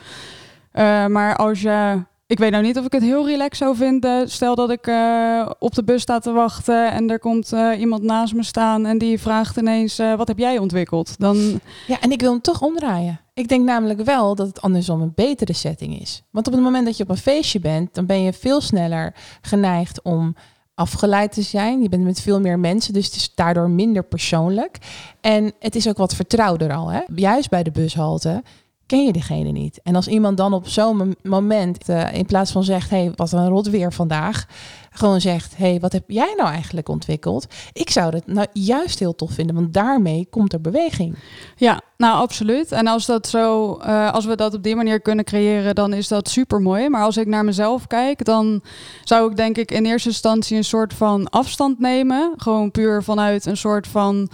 Uh, 0.75 1.07
maar 1.07 1.37
als 1.37 1.61
je 1.61 2.03
ik 2.33 2.39
weet 2.39 2.51
nou 2.51 2.63
niet 2.63 2.79
of 2.79 2.85
ik 2.85 2.93
het 2.93 3.03
heel 3.03 3.27
relaxed 3.27 3.57
zou 3.57 3.77
vinden. 3.77 4.31
Stel 4.31 4.55
dat 4.55 4.71
ik 4.71 4.87
uh, 4.87 5.51
op 5.59 5.75
de 5.75 5.85
bus 5.85 6.03
sta 6.03 6.19
te 6.19 6.33
wachten 6.33 6.93
en 6.93 7.11
er 7.11 7.19
komt 7.19 7.53
uh, 7.53 7.81
iemand 7.81 8.03
naast 8.03 8.35
me 8.35 8.43
staan 8.43 8.87
en 8.87 8.99
die 8.99 9.19
vraagt 9.19 9.57
ineens: 9.57 10.01
uh, 10.01 10.15
wat 10.15 10.29
heb 10.29 10.39
jij 10.39 10.59
ontwikkeld? 10.59 11.19
Dan... 11.19 11.61
Ja, 11.87 12.01
en 12.01 12.13
ik 12.13 12.21
wil 12.21 12.31
hem 12.31 12.41
toch 12.41 12.63
omdraaien. 12.63 13.21
Ik 13.35 13.49
denk 13.49 13.65
namelijk 13.65 14.01
wel 14.01 14.35
dat 14.35 14.47
het 14.47 14.61
andersom 14.61 15.01
een 15.01 15.13
betere 15.15 15.53
setting 15.53 16.01
is. 16.01 16.23
Want 16.31 16.47
op 16.47 16.53
het 16.53 16.63
moment 16.63 16.87
dat 16.87 16.97
je 16.97 17.03
op 17.03 17.11
een 17.11 17.17
feestje 17.17 17.61
bent, 17.61 17.95
dan 17.95 18.07
ben 18.07 18.23
je 18.23 18.33
veel 18.33 18.61
sneller 18.61 19.15
geneigd 19.41 20.03
om 20.03 20.37
afgeleid 20.75 21.33
te 21.33 21.43
zijn. 21.43 21.83
Je 21.83 21.89
bent 21.89 22.05
met 22.05 22.21
veel 22.21 22.41
meer 22.41 22.59
mensen, 22.59 22.93
dus 22.93 23.07
het 23.07 23.15
is 23.15 23.35
daardoor 23.35 23.71
minder 23.71 24.05
persoonlijk. 24.05 24.79
En 25.21 25.53
het 25.59 25.77
is 25.77 25.89
ook 25.89 25.97
wat 25.97 26.15
vertrouwder 26.15 26.73
al. 26.73 26.89
Hè? 26.89 27.01
Juist 27.15 27.51
bij 27.51 27.63
de 27.63 27.71
bushalte 27.71 28.43
ken 28.93 29.05
je 29.05 29.13
diegene 29.13 29.51
niet. 29.51 29.81
En 29.83 29.95
als 29.95 30.09
iemand 30.09 30.37
dan 30.37 30.53
op 30.53 30.69
zo'n 30.69 31.17
moment, 31.23 31.89
uh, 31.89 32.15
in 32.15 32.27
plaats 32.27 32.53
van 32.53 32.65
zegt, 32.65 32.91
hey, 32.91 33.13
wat 33.17 33.33
een 33.33 33.49
rot 33.49 33.69
weer 33.69 33.93
vandaag, 33.93 34.47
gewoon 34.91 35.21
zegt, 35.21 35.57
hey, 35.57 35.79
wat 35.81 35.93
heb 35.93 36.05
jij 36.07 36.35
nou 36.37 36.49
eigenlijk 36.49 36.89
ontwikkeld? 36.89 37.47
Ik 37.73 37.91
zou 37.91 38.15
het 38.15 38.27
nou 38.27 38.47
juist 38.53 38.99
heel 38.99 39.15
tof 39.15 39.33
vinden, 39.33 39.55
want 39.55 39.73
daarmee 39.73 40.27
komt 40.31 40.53
er 40.53 40.61
beweging. 40.61 41.17
Ja, 41.57 41.81
nou 41.97 42.17
absoluut. 42.17 42.73
En 42.73 42.87
als 42.87 43.07
dat 43.07 43.27
zo, 43.27 43.79
uh, 43.87 44.13
als 44.13 44.25
we 44.25 44.37
dat 44.37 44.55
op 44.55 44.63
die 44.63 44.77
manier 44.77 45.01
kunnen 45.01 45.25
creëren, 45.25 45.75
dan 45.75 45.93
is 45.93 46.09
dat 46.09 46.29
super 46.29 46.61
mooi. 46.61 46.89
Maar 46.89 47.03
als 47.03 47.17
ik 47.17 47.27
naar 47.27 47.45
mezelf 47.45 47.87
kijk, 47.87 48.25
dan 48.25 48.63
zou 49.05 49.31
ik 49.31 49.37
denk 49.37 49.57
ik 49.59 49.71
in 49.71 49.87
eerste 49.87 50.09
instantie 50.09 50.57
een 50.57 50.65
soort 50.65 50.95
van 50.95 51.31
afstand 51.31 51.79
nemen. 51.79 52.33
Gewoon 52.37 52.71
puur 52.71 53.03
vanuit 53.03 53.47
een 53.47 53.57
soort 53.57 53.87
van 53.87 54.31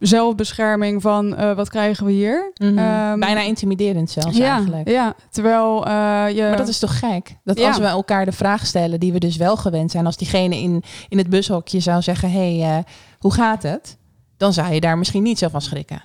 zelfbescherming 0.00 1.02
van 1.02 1.40
uh, 1.40 1.52
wat 1.52 1.68
krijgen 1.68 2.06
we 2.06 2.12
hier. 2.12 2.52
Mm 2.54 2.78
-hmm. 2.78 3.10
um, 3.12 3.20
Bijna 3.20 3.40
intimiderend 3.40 4.10
zelfs 4.10 4.36
ja, 4.36 4.54
eigenlijk. 4.54 4.88
Ja, 4.88 5.14
terwijl 5.30 5.86
uh, 5.86 6.24
je... 6.34 6.42
Maar 6.42 6.56
dat 6.56 6.68
is 6.68 6.78
toch 6.78 6.98
gek? 6.98 7.36
Dat 7.44 7.58
ja. 7.58 7.68
als 7.68 7.78
we 7.78 7.84
elkaar 7.84 8.24
de 8.24 8.32
vraag 8.32 8.66
stellen 8.66 9.00
die 9.00 9.12
we 9.12 9.18
dus 9.18 9.36
wel 9.36 9.56
gewend 9.56 9.90
zijn. 9.90 10.06
Als 10.06 10.16
diegene 10.16 10.56
in, 10.56 10.82
in 11.08 11.18
het 11.18 11.28
bushokje 11.28 11.80
zou 11.80 12.02
zeggen, 12.02 12.30
hey, 12.30 12.56
uh, 12.58 12.78
hoe 13.18 13.32
gaat 13.32 13.62
het? 13.62 13.96
Dan 14.36 14.52
zou 14.52 14.72
je 14.72 14.80
daar 14.80 14.98
misschien 14.98 15.22
niet 15.22 15.38
zo 15.38 15.48
van 15.48 15.60
schrikken. 15.60 16.02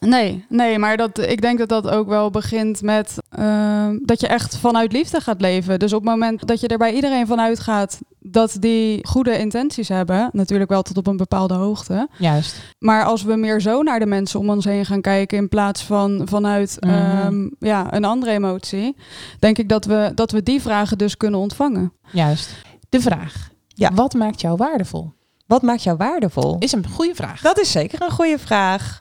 Nee, 0.00 0.44
nee, 0.48 0.78
maar 0.78 0.96
dat, 0.96 1.18
ik 1.18 1.40
denk 1.40 1.58
dat 1.58 1.68
dat 1.68 1.88
ook 1.88 2.08
wel 2.08 2.30
begint 2.30 2.82
met 2.82 3.16
uh, 3.38 3.88
dat 4.02 4.20
je 4.20 4.26
echt 4.26 4.56
vanuit 4.56 4.92
liefde 4.92 5.20
gaat 5.20 5.40
leven. 5.40 5.78
Dus 5.78 5.92
op 5.92 6.00
het 6.00 6.10
moment 6.10 6.46
dat 6.46 6.60
je 6.60 6.68
er 6.68 6.78
bij 6.78 6.92
iedereen 6.92 7.26
vanuit 7.26 7.60
gaat 7.60 8.00
dat 8.18 8.56
die 8.60 9.06
goede 9.06 9.38
intenties 9.38 9.88
hebben, 9.88 10.30
natuurlijk 10.32 10.70
wel 10.70 10.82
tot 10.82 10.96
op 10.96 11.06
een 11.06 11.16
bepaalde 11.16 11.54
hoogte. 11.54 12.08
Juist. 12.18 12.60
Maar 12.78 13.04
als 13.04 13.22
we 13.22 13.36
meer 13.36 13.60
zo 13.60 13.82
naar 13.82 13.98
de 13.98 14.06
mensen 14.06 14.40
om 14.40 14.50
ons 14.50 14.64
heen 14.64 14.86
gaan 14.86 15.00
kijken 15.00 15.38
in 15.38 15.48
plaats 15.48 15.82
van 15.82 16.22
vanuit 16.24 16.76
mm 16.80 16.90
-hmm. 16.90 17.26
um, 17.26 17.56
ja, 17.58 17.94
een 17.94 18.04
andere 18.04 18.32
emotie, 18.32 18.96
denk 19.38 19.58
ik 19.58 19.68
dat 19.68 19.84
we, 19.84 20.12
dat 20.14 20.30
we 20.30 20.42
die 20.42 20.62
vragen 20.62 20.98
dus 20.98 21.16
kunnen 21.16 21.40
ontvangen. 21.40 21.92
Juist. 22.12 22.54
De 22.88 23.00
vraag: 23.00 23.50
ja. 23.68 23.90
wat 23.94 24.14
maakt 24.14 24.40
jou 24.40 24.56
waardevol? 24.56 25.12
Wat 25.46 25.62
maakt 25.62 25.82
jou 25.82 25.96
waardevol? 25.96 26.56
Is 26.58 26.72
een 26.72 26.88
goede 26.88 27.14
vraag. 27.14 27.40
Dat 27.40 27.60
is 27.60 27.70
zeker 27.70 28.02
een 28.02 28.10
goede 28.10 28.38
vraag. 28.38 28.98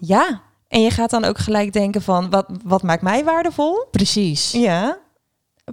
Ja, 0.00 0.42
en 0.68 0.82
je 0.82 0.90
gaat 0.90 1.10
dan 1.10 1.24
ook 1.24 1.38
gelijk 1.38 1.72
denken 1.72 2.02
van, 2.02 2.30
wat, 2.30 2.46
wat 2.64 2.82
maakt 2.82 3.02
mij 3.02 3.24
waardevol? 3.24 3.86
Precies. 3.90 4.52
Ja, 4.52 4.98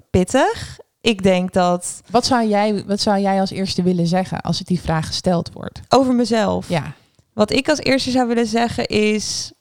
pittig. 0.10 0.80
Ik 1.01 1.24
denk 1.24 1.53
dat... 1.53 2.01
Wat 2.10 2.25
zou, 2.25 2.48
jij, 2.48 2.84
wat 2.86 3.00
zou 3.00 3.20
jij 3.20 3.39
als 3.39 3.51
eerste 3.51 3.84
willen 3.84 4.08
zeggen 4.08 4.42
als 4.42 4.60
het 4.60 4.68
die 4.68 4.82
vraag 4.82 5.08
gesteld 5.08 5.53
wordt? 5.53 5.82
Over 5.89 6.13
mezelf? 6.13 6.70
Ja. 6.70 6.94
Wat 7.34 7.51
ik 7.51 7.70
als 7.70 7.80
eerste 7.80 8.12
zou 8.12 8.27
willen 8.27 8.48
zeggen 8.48 8.86
is... 8.88 9.53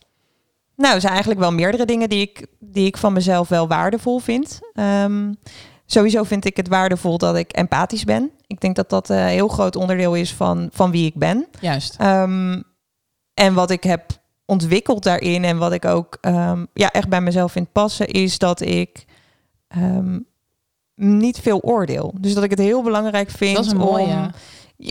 Nou, 0.77 0.95
er 0.95 1.01
zijn 1.01 1.13
eigenlijk 1.13 1.41
wel 1.41 1.53
meerdere 1.53 1.85
dingen 1.85 2.09
die 2.09 2.21
ik, 2.21 2.47
die 2.59 2.87
ik 2.87 2.97
van 2.97 3.13
mezelf 3.13 3.49
wel 3.49 3.69
waardevol 3.69 4.19
vind. 4.19 4.61
Um, 4.75 5.37
sowieso 5.87 6.23
vind 6.23 6.45
ik 6.45 6.57
het 6.57 6.69
waardevol 6.69 7.19
dat 7.19 7.37
ik 7.37 7.53
empathisch 7.53 8.05
ben. 8.05 8.31
Ik 8.47 8.61
denk 8.61 8.77
dat 8.77 8.91
dat 8.91 9.09
een 9.09 9.27
heel 9.27 9.49
groot 9.49 9.77
onderdeel 9.77 10.15
is 10.15 10.35
van, 10.35 10.69
van 10.73 10.91
wie 10.91 11.07
ik 11.07 11.15
ben. 11.15 11.47
Juist. 11.61 11.97
Um, 12.01 12.65
en 13.35 13.55
wat 13.55 13.71
ik 13.71 13.83
heb 13.83 14.22
ontwikkeld 14.53 15.03
daarin 15.03 15.45
en 15.45 15.59
wat 15.59 15.73
ik 15.73 15.85
ook 15.85 16.19
um, 16.21 16.67
ja, 16.75 16.91
echt 16.91 17.09
bij 17.09 17.21
mezelf 17.21 17.53
vind 17.53 17.73
passen, 17.73 18.07
is 18.07 18.39
dat 18.39 18.61
ik 18.61 19.05
um, 19.77 20.27
niet 20.95 21.39
veel 21.39 21.61
oordeel. 21.61 22.15
Dus 22.21 22.35
dat 22.35 22.45
ik 22.45 22.51
het 22.51 22.59
heel 22.59 22.83
belangrijk 22.83 23.31
vind 23.31 23.57
dat 23.57 23.65
is 23.65 23.71
een 23.71 23.77
mooie. 23.77 24.05
om. 24.05 24.31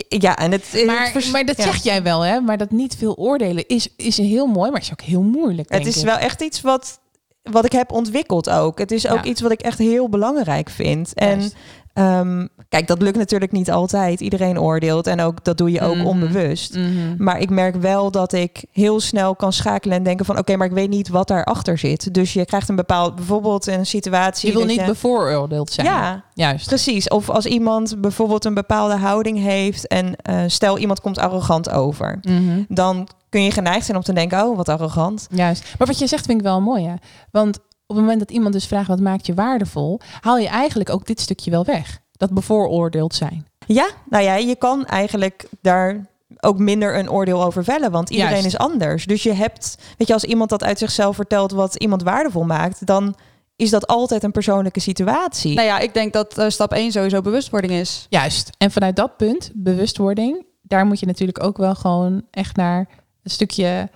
Ja, 0.08 0.36
en 0.36 0.52
het, 0.52 0.82
maar, 0.86 1.12
het 1.12 1.30
maar 1.32 1.44
dat 1.44 1.56
ja. 1.56 1.62
zeg 1.62 1.82
jij 1.82 2.02
wel, 2.02 2.20
hè? 2.20 2.40
Maar 2.40 2.58
dat 2.58 2.70
niet 2.70 2.96
veel 2.96 3.14
oordelen 3.16 3.66
is, 3.66 3.88
is 3.96 4.16
heel 4.16 4.46
mooi, 4.46 4.70
maar 4.70 4.80
is 4.80 4.92
ook 4.92 5.00
heel 5.00 5.22
moeilijk. 5.22 5.72
Het 5.72 5.86
is 5.86 5.96
ik. 5.96 6.04
wel 6.04 6.16
echt 6.16 6.42
iets 6.42 6.60
wat, 6.60 7.00
wat 7.42 7.64
ik 7.64 7.72
heb 7.72 7.92
ontwikkeld 7.92 8.50
ook. 8.50 8.78
Het 8.78 8.90
is 8.90 9.08
ook 9.08 9.24
Ja. 9.24 9.30
iets 9.30 9.40
wat 9.40 9.50
ik 9.50 9.60
echt 9.60 9.78
heel 9.78 10.08
belangrijk 10.08 10.70
vind. 10.70 11.14
En. 11.14 11.52
Um, 11.94 12.48
kijk, 12.68 12.86
dat 12.86 13.02
lukt 13.02 13.16
natuurlijk 13.16 13.52
niet 13.52 13.70
altijd. 13.70 14.20
Iedereen 14.20 14.60
oordeelt 14.60 15.06
en 15.06 15.20
ook 15.20 15.44
dat 15.44 15.58
doe 15.58 15.70
je 15.72 15.80
ook 15.80 15.94
Mhm. 15.96 16.06
onbewust. 16.06 16.74
Mhm. 16.76 17.14
Maar 17.18 17.38
ik 17.40 17.50
merk 17.50 17.74
wel 17.76 18.10
dat 18.10 18.32
ik 18.32 18.64
heel 18.72 19.00
snel 19.00 19.36
kan 19.36 19.52
schakelen 19.52 19.96
en 19.96 20.02
denken 20.02 20.24
van 20.26 20.38
oké, 20.38 20.56
maar 20.56 20.66
ik 20.66 20.72
weet 20.72 20.88
niet 20.88 21.08
wat 21.08 21.28
daarachter 21.28 21.78
zit. 21.78 22.14
Dus 22.14 22.32
je 22.32 22.44
krijgt 22.44 22.68
een 22.68 22.76
bepaald, 22.76 23.14
bijvoorbeeld 23.14 23.66
een 23.66 23.86
situatie. 23.86 24.48
Je 24.52 24.56
wil 24.56 24.66
niet 24.66 24.86
bevooroordeeld 24.86 25.70
zijn. 25.70 25.86
Ja, 25.86 26.24
Juist. 26.34 26.66
precies. 26.66 27.08
Of 27.08 27.30
als 27.30 27.46
iemand 27.46 28.00
bijvoorbeeld 28.00 28.44
een 28.44 28.54
bepaalde 28.54 28.96
houding 28.96 29.38
heeft 29.38 29.86
en 29.86 30.16
eh, 30.16 30.36
stel 30.46 30.78
iemand 30.78 31.00
komt 31.00 31.18
arrogant 31.18 31.70
over. 31.70 32.18
Mhm. 32.22 32.62
Dan 32.68 33.08
kun 33.28 33.42
je 33.42 33.50
geneigd 33.50 33.84
zijn 33.84 33.96
om 33.96 34.02
te 34.02 34.12
denken, 34.12 34.44
oh 34.44 34.56
wat 34.56 34.68
arrogant. 34.68 35.26
Juist. 35.30 35.74
Maar 35.78 35.86
wat 35.86 35.98
je 35.98 36.06
zegt 36.06 36.26
vind 36.26 36.38
ik 36.38 36.44
wel 36.44 36.60
mooi, 36.60 36.86
hè? 36.86 36.94
Want 37.30 37.58
op 37.92 37.98
het 37.98 38.06
moment 38.06 38.28
dat 38.28 38.36
iemand 38.36 38.54
dus 38.54 38.66
vraagt 38.66 38.88
wat 38.88 39.00
maakt 39.00 39.26
je 39.26 39.34
waardevol, 39.34 40.00
haal 40.20 40.38
je 40.38 40.48
eigenlijk 40.48 40.90
ook 40.90 41.06
dit 41.06 41.20
stukje 41.20 41.50
wel 41.50 41.64
weg. 41.64 42.00
Dat 42.12 42.32
bevooroordeeld 42.34 43.14
zijn. 43.14 43.46
Ja, 43.66 43.88
nou 44.08 44.24
ja, 44.24 44.34
je 44.34 44.56
kan 44.56 44.86
eigenlijk 44.86 45.48
daar 45.60 46.06
ook 46.40 46.58
minder 46.58 46.98
een 46.98 47.10
oordeel 47.10 47.44
over 47.44 47.64
vellen, 47.64 47.90
want 47.90 48.10
iedereen 48.10 48.32
Juist. 48.32 48.46
is 48.46 48.58
anders. 48.58 49.06
Dus 49.06 49.22
je 49.22 49.32
hebt, 49.32 49.78
weet 49.98 50.08
je, 50.08 50.14
als 50.14 50.24
iemand 50.24 50.50
dat 50.50 50.64
uit 50.64 50.78
zichzelf 50.78 51.16
vertelt 51.16 51.52
wat 51.52 51.74
iemand 51.74 52.02
waardevol 52.02 52.44
maakt, 52.44 52.86
dan 52.86 53.14
is 53.56 53.70
dat 53.70 53.86
altijd 53.86 54.22
een 54.22 54.32
persoonlijke 54.32 54.80
situatie. 54.80 55.54
Nou 55.54 55.66
ja, 55.66 55.78
ik 55.78 55.94
denk 55.94 56.12
dat 56.12 56.38
uh, 56.38 56.48
stap 56.48 56.72
1 56.72 56.92
sowieso 56.92 57.20
bewustwording 57.20 57.72
is. 57.72 58.06
Juist. 58.08 58.50
En 58.58 58.70
vanuit 58.70 58.96
dat 58.96 59.16
punt, 59.16 59.50
bewustwording, 59.54 60.46
daar 60.62 60.86
moet 60.86 61.00
je 61.00 61.06
natuurlijk 61.06 61.44
ook 61.44 61.56
wel 61.56 61.74
gewoon 61.74 62.22
echt 62.30 62.56
naar 62.56 62.88
een 63.22 63.30
stukje 63.30 63.90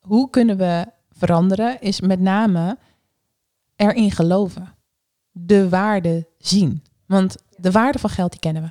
hoe 0.00 0.30
kunnen 0.30 0.56
we 0.56 0.86
veranderen, 1.10 1.80
is 1.80 2.00
met 2.00 2.20
name 2.20 2.78
erin 3.76 4.10
geloven. 4.10 4.74
De 5.30 5.68
waarde 5.68 6.28
zien. 6.38 6.82
Want 7.06 7.36
de 7.56 7.70
waarde 7.70 7.98
van 7.98 8.10
geld 8.10 8.30
die 8.30 8.40
kennen 8.40 8.62
we. 8.62 8.68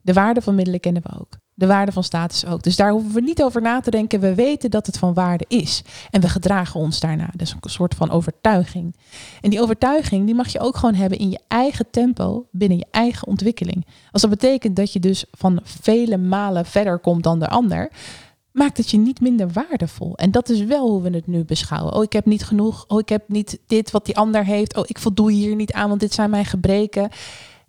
De 0.00 0.12
waarde 0.12 0.40
van 0.42 0.54
middelen 0.54 0.80
kennen 0.80 1.02
we 1.02 1.20
ook. 1.20 1.36
De 1.54 1.66
waarde 1.66 1.92
van 1.92 2.04
status 2.04 2.46
ook. 2.46 2.62
Dus 2.62 2.76
daar 2.76 2.90
hoeven 2.90 3.12
we 3.14 3.20
niet 3.20 3.42
over 3.42 3.62
na 3.62 3.80
te 3.80 3.90
denken. 3.90 4.20
We 4.20 4.34
weten 4.34 4.70
dat 4.70 4.86
het 4.86 4.98
van 4.98 5.14
waarde 5.14 5.44
is. 5.48 5.82
En 6.10 6.20
we 6.20 6.28
gedragen 6.28 6.80
ons 6.80 7.00
daarna. 7.00 7.30
Dus 7.36 7.50
een 7.50 7.70
soort 7.70 7.94
van 7.94 8.10
overtuiging. 8.10 8.96
En 9.40 9.50
die 9.50 9.60
overtuiging 9.60 10.26
die 10.26 10.34
mag 10.34 10.48
je 10.48 10.60
ook 10.60 10.76
gewoon 10.76 10.94
hebben 10.94 11.18
in 11.18 11.30
je 11.30 11.40
eigen 11.48 11.90
tempo, 11.90 12.46
binnen 12.50 12.78
je 12.78 12.86
eigen 12.90 13.26
ontwikkeling. 13.26 13.86
Als 14.10 14.22
dat 14.22 14.30
betekent 14.30 14.76
dat 14.76 14.92
je 14.92 15.00
dus 15.00 15.24
van 15.30 15.60
vele 15.62 16.16
malen 16.16 16.66
verder 16.66 16.98
komt 16.98 17.22
dan 17.22 17.38
de 17.38 17.48
ander, 17.48 17.90
maakt 18.54 18.76
het 18.76 18.90
je 18.90 18.98
niet 18.98 19.20
minder 19.20 19.52
waardevol. 19.52 20.16
En 20.16 20.30
dat 20.30 20.48
is 20.48 20.64
wel 20.64 20.90
hoe 20.90 21.02
we 21.02 21.10
het 21.10 21.26
nu 21.26 21.44
beschouwen. 21.44 21.94
Oh, 21.94 22.02
ik 22.02 22.12
heb 22.12 22.24
niet 22.24 22.44
genoeg. 22.44 22.84
Oh, 22.88 22.98
ik 22.98 23.08
heb 23.08 23.28
niet 23.28 23.58
dit 23.66 23.90
wat 23.90 24.06
die 24.06 24.16
ander 24.16 24.44
heeft. 24.44 24.76
Oh, 24.76 24.84
ik 24.86 24.98
voldoe 24.98 25.32
hier 25.32 25.54
niet 25.54 25.72
aan, 25.72 25.88
want 25.88 26.00
dit 26.00 26.14
zijn 26.14 26.30
mijn 26.30 26.44
gebreken. 26.44 27.08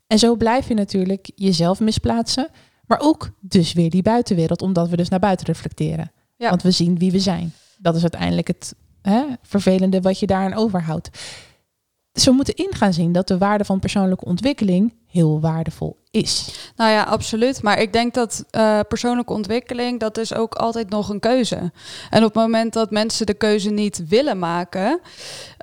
En 0.07 0.19
zo 0.19 0.35
blijf 0.35 0.67
je 0.67 0.73
natuurlijk 0.73 1.31
jezelf 1.35 1.79
misplaatsen. 1.79 2.49
Maar 2.87 2.99
ook 2.99 3.31
dus 3.39 3.73
weer 3.73 3.89
die 3.89 4.01
buitenwereld, 4.01 4.61
omdat 4.61 4.89
we 4.89 4.95
dus 4.95 5.09
naar 5.09 5.19
buiten 5.19 5.45
reflecteren. 5.45 6.11
Ja. 6.35 6.49
Want 6.49 6.61
we 6.61 6.71
zien 6.71 6.97
wie 6.97 7.11
we 7.11 7.19
zijn. 7.19 7.53
Dat 7.77 7.95
is 7.95 8.01
uiteindelijk 8.01 8.47
het 8.47 8.75
hè, 9.01 9.23
vervelende 9.41 10.01
wat 10.01 10.19
je 10.19 10.27
daaraan 10.27 10.53
overhoudt. 10.53 11.09
Dus 12.11 12.25
we 12.25 12.31
moeten 12.31 12.55
in 12.55 12.73
gaan 12.73 12.93
zien 12.93 13.11
dat 13.11 13.27
de 13.27 13.37
waarde 13.37 13.65
van 13.65 13.79
persoonlijke 13.79 14.25
ontwikkeling 14.25 14.93
heel 15.15 15.39
waardevol 15.39 15.97
is. 16.11 16.49
Nou 16.75 16.91
ja, 16.91 17.03
absoluut. 17.03 17.61
Maar 17.61 17.79
ik 17.79 17.93
denk 17.93 18.13
dat 18.13 18.45
uh, 18.51 18.79
persoonlijke 18.87 19.33
ontwikkeling, 19.33 19.99
dat 19.99 20.17
is 20.17 20.33
ook 20.33 20.55
altijd 20.55 20.89
nog 20.89 21.09
een 21.09 21.19
keuze. 21.19 21.71
En 22.09 22.23
op 22.23 22.33
het 22.33 22.43
moment 22.43 22.73
dat 22.73 22.91
mensen 22.91 23.25
de 23.25 23.33
keuze 23.33 23.69
niet 23.69 24.07
willen 24.07 24.39
maken, 24.39 24.99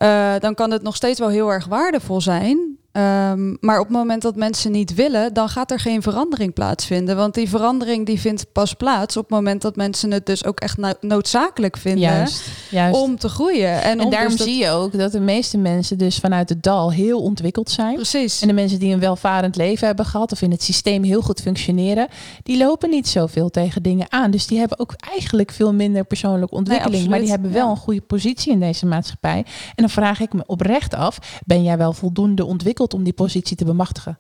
uh, 0.02 0.35
dan 0.38 0.54
kan 0.54 0.71
het 0.71 0.82
nog 0.82 0.97
steeds 0.97 1.18
wel 1.18 1.28
heel 1.28 1.52
erg 1.52 1.66
waardevol 1.66 2.21
zijn. 2.21 2.78
Um, 2.96 3.56
maar 3.61 3.78
op 3.78 3.87
het 3.87 3.96
moment 3.96 4.22
dat 4.22 4.37
mensen 4.37 4.72
niet 4.72 4.94
willen, 4.94 5.34
dan 5.34 5.49
gaat 5.49 5.70
er 5.70 5.80
geen 5.80 6.02
verandering 6.02 6.52
plaatsvinden. 6.52 7.16
Want 7.16 7.34
die 7.34 7.49
verandering 7.49 8.06
die 8.06 8.20
vindt 8.20 8.46
pas 8.52 8.75
plaats 8.75 9.16
op 9.16 9.22
het 9.22 9.32
moment 9.32 9.62
dat 9.62 9.76
mensen 9.76 10.11
het 10.11 10.26
dus 10.26 10.44
ook 10.44 10.61
echt 10.61 10.78
noodzakelijk 11.00 11.76
vinden 11.76 12.00
juist, 12.00 12.50
juist. 12.70 13.00
om 13.00 13.18
te 13.18 13.28
groeien. 13.28 13.82
En, 13.82 14.00
en 14.00 14.11
daarom 14.11 14.37
dus 14.37 14.46
zie 14.46 14.58
je 14.58 14.70
ook 14.70 14.99
dat 14.99 15.12
de 15.12 15.20
meeste 15.20 15.58
mensen 15.58 15.99
dus 15.99 16.16
vanuit 16.18 16.49
het 16.49 16.62
dal 16.62 16.92
heel 16.92 17.22
ontwikkeld 17.22 17.70
zijn. 17.70 17.94
Precies. 17.94 18.40
En 18.40 18.49
de 18.49 18.54
mensen 18.54 18.78
die 18.78 18.92
een 18.92 19.00
welvarend 19.00 19.56
leven 19.56 19.87
hebben 19.87 20.04
gehad 20.04 20.32
of 20.32 20.42
in 20.42 20.50
het 20.50 20.62
systeem 20.62 21.02
heel 21.02 21.22
goed 21.22 21.40
functioneren, 21.40 22.08
die 22.42 22.58
lopen 22.58 22.90
niet 22.90 23.08
zoveel 23.08 23.50
tegen 23.50 23.82
dingen 23.82 24.06
aan. 24.08 24.30
Dus 24.30 24.46
die 24.46 24.58
hebben 24.58 24.78
ook 24.78 24.94
eigenlijk 25.11 25.50
veel 25.50 25.75
minder 25.75 26.04
persoonlijke 26.04 26.54
ontwikkeling. 26.54 27.08
maar 27.08 27.20
die 27.20 27.30
hebben 27.30 27.52
wel 27.52 27.70
een 27.70 27.76
goede 27.76 28.00
positie 28.00 28.52
in 28.52 28.61
deze 28.61 28.87
maatschappij. 28.87 29.38
En 29.38 29.75
dan 29.75 29.90
vraag 29.90 30.20
ik 30.20 30.32
me 30.32 30.42
oprecht 30.46 30.94
af, 30.94 31.18
ben 31.44 31.62
jij 31.62 31.78
wel 31.78 31.92
voldoende 31.92 32.44
ontwikkeld? 32.44 32.80
Om 32.90 33.02
die 33.02 33.12
positie 33.12 33.56
te 33.56 33.64
bemachtigen. 33.64 34.18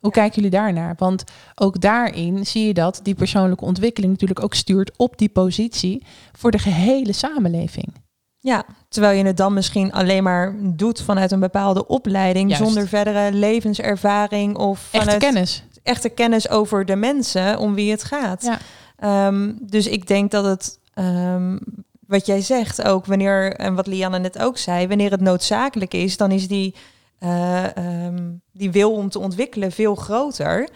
Hoe 0.00 0.10
kijken 0.10 0.34
jullie 0.34 0.58
daarnaar? 0.58 0.94
Want 0.98 1.24
ook 1.54 1.80
daarin 1.80 2.46
zie 2.46 2.66
je 2.66 2.74
dat 2.74 3.00
die 3.02 3.14
persoonlijke 3.14 3.64
ontwikkeling 3.64 4.12
natuurlijk 4.12 4.42
ook 4.42 4.54
stuurt 4.54 4.96
op 4.96 5.18
die 5.18 5.28
positie 5.28 6.02
voor 6.32 6.50
de 6.50 6.58
gehele 6.58 7.12
samenleving. 7.12 8.04
Ja, 8.38 8.64
terwijl 8.88 9.18
je 9.18 9.24
het 9.24 9.36
dan 9.36 9.54
misschien 9.54 9.92
alleen 9.92 10.22
maar 10.22 10.56
doet 10.60 11.02
vanuit 11.02 11.32
een 11.32 11.40
bepaalde 11.40 11.86
opleiding, 11.86 12.56
zonder 12.56 12.88
verdere 12.88 13.32
levenservaring 13.32 14.56
of 14.56 14.78
vanuit 14.78 15.08
echte 15.08 15.24
kennis. 15.24 15.64
Echte 15.82 16.08
kennis 16.08 16.48
over 16.48 16.84
de 16.84 16.96
mensen 16.96 17.58
om 17.58 17.74
wie 17.74 17.90
het 17.90 18.04
gaat. 18.04 18.42
Ja. 18.42 18.58
Ehm, 18.96 19.52
dus 19.60 19.86
ik 19.86 20.06
denk 20.06 20.30
dat 20.30 20.44
het, 20.44 20.78
um, 20.94 21.58
wat 22.06 22.26
jij 22.26 22.40
zegt 22.40 22.82
ook, 22.82 23.06
wanneer, 23.06 23.52
en 23.52 23.74
wat 23.74 23.86
Lianne 23.86 24.18
net 24.18 24.38
ook 24.38 24.58
zei, 24.58 24.88
wanneer 24.88 25.10
het 25.10 25.20
noodzakelijk 25.20 25.94
is, 25.94 26.16
dan 26.16 26.30
is 26.30 26.48
die 26.48 26.74
um, 27.18 28.40
die 28.52 28.70
wil 28.70 28.92
om 28.92 29.08
te 29.08 29.18
ontwikkelen 29.18 29.72
veel 29.72 29.94
groter. 29.94 30.68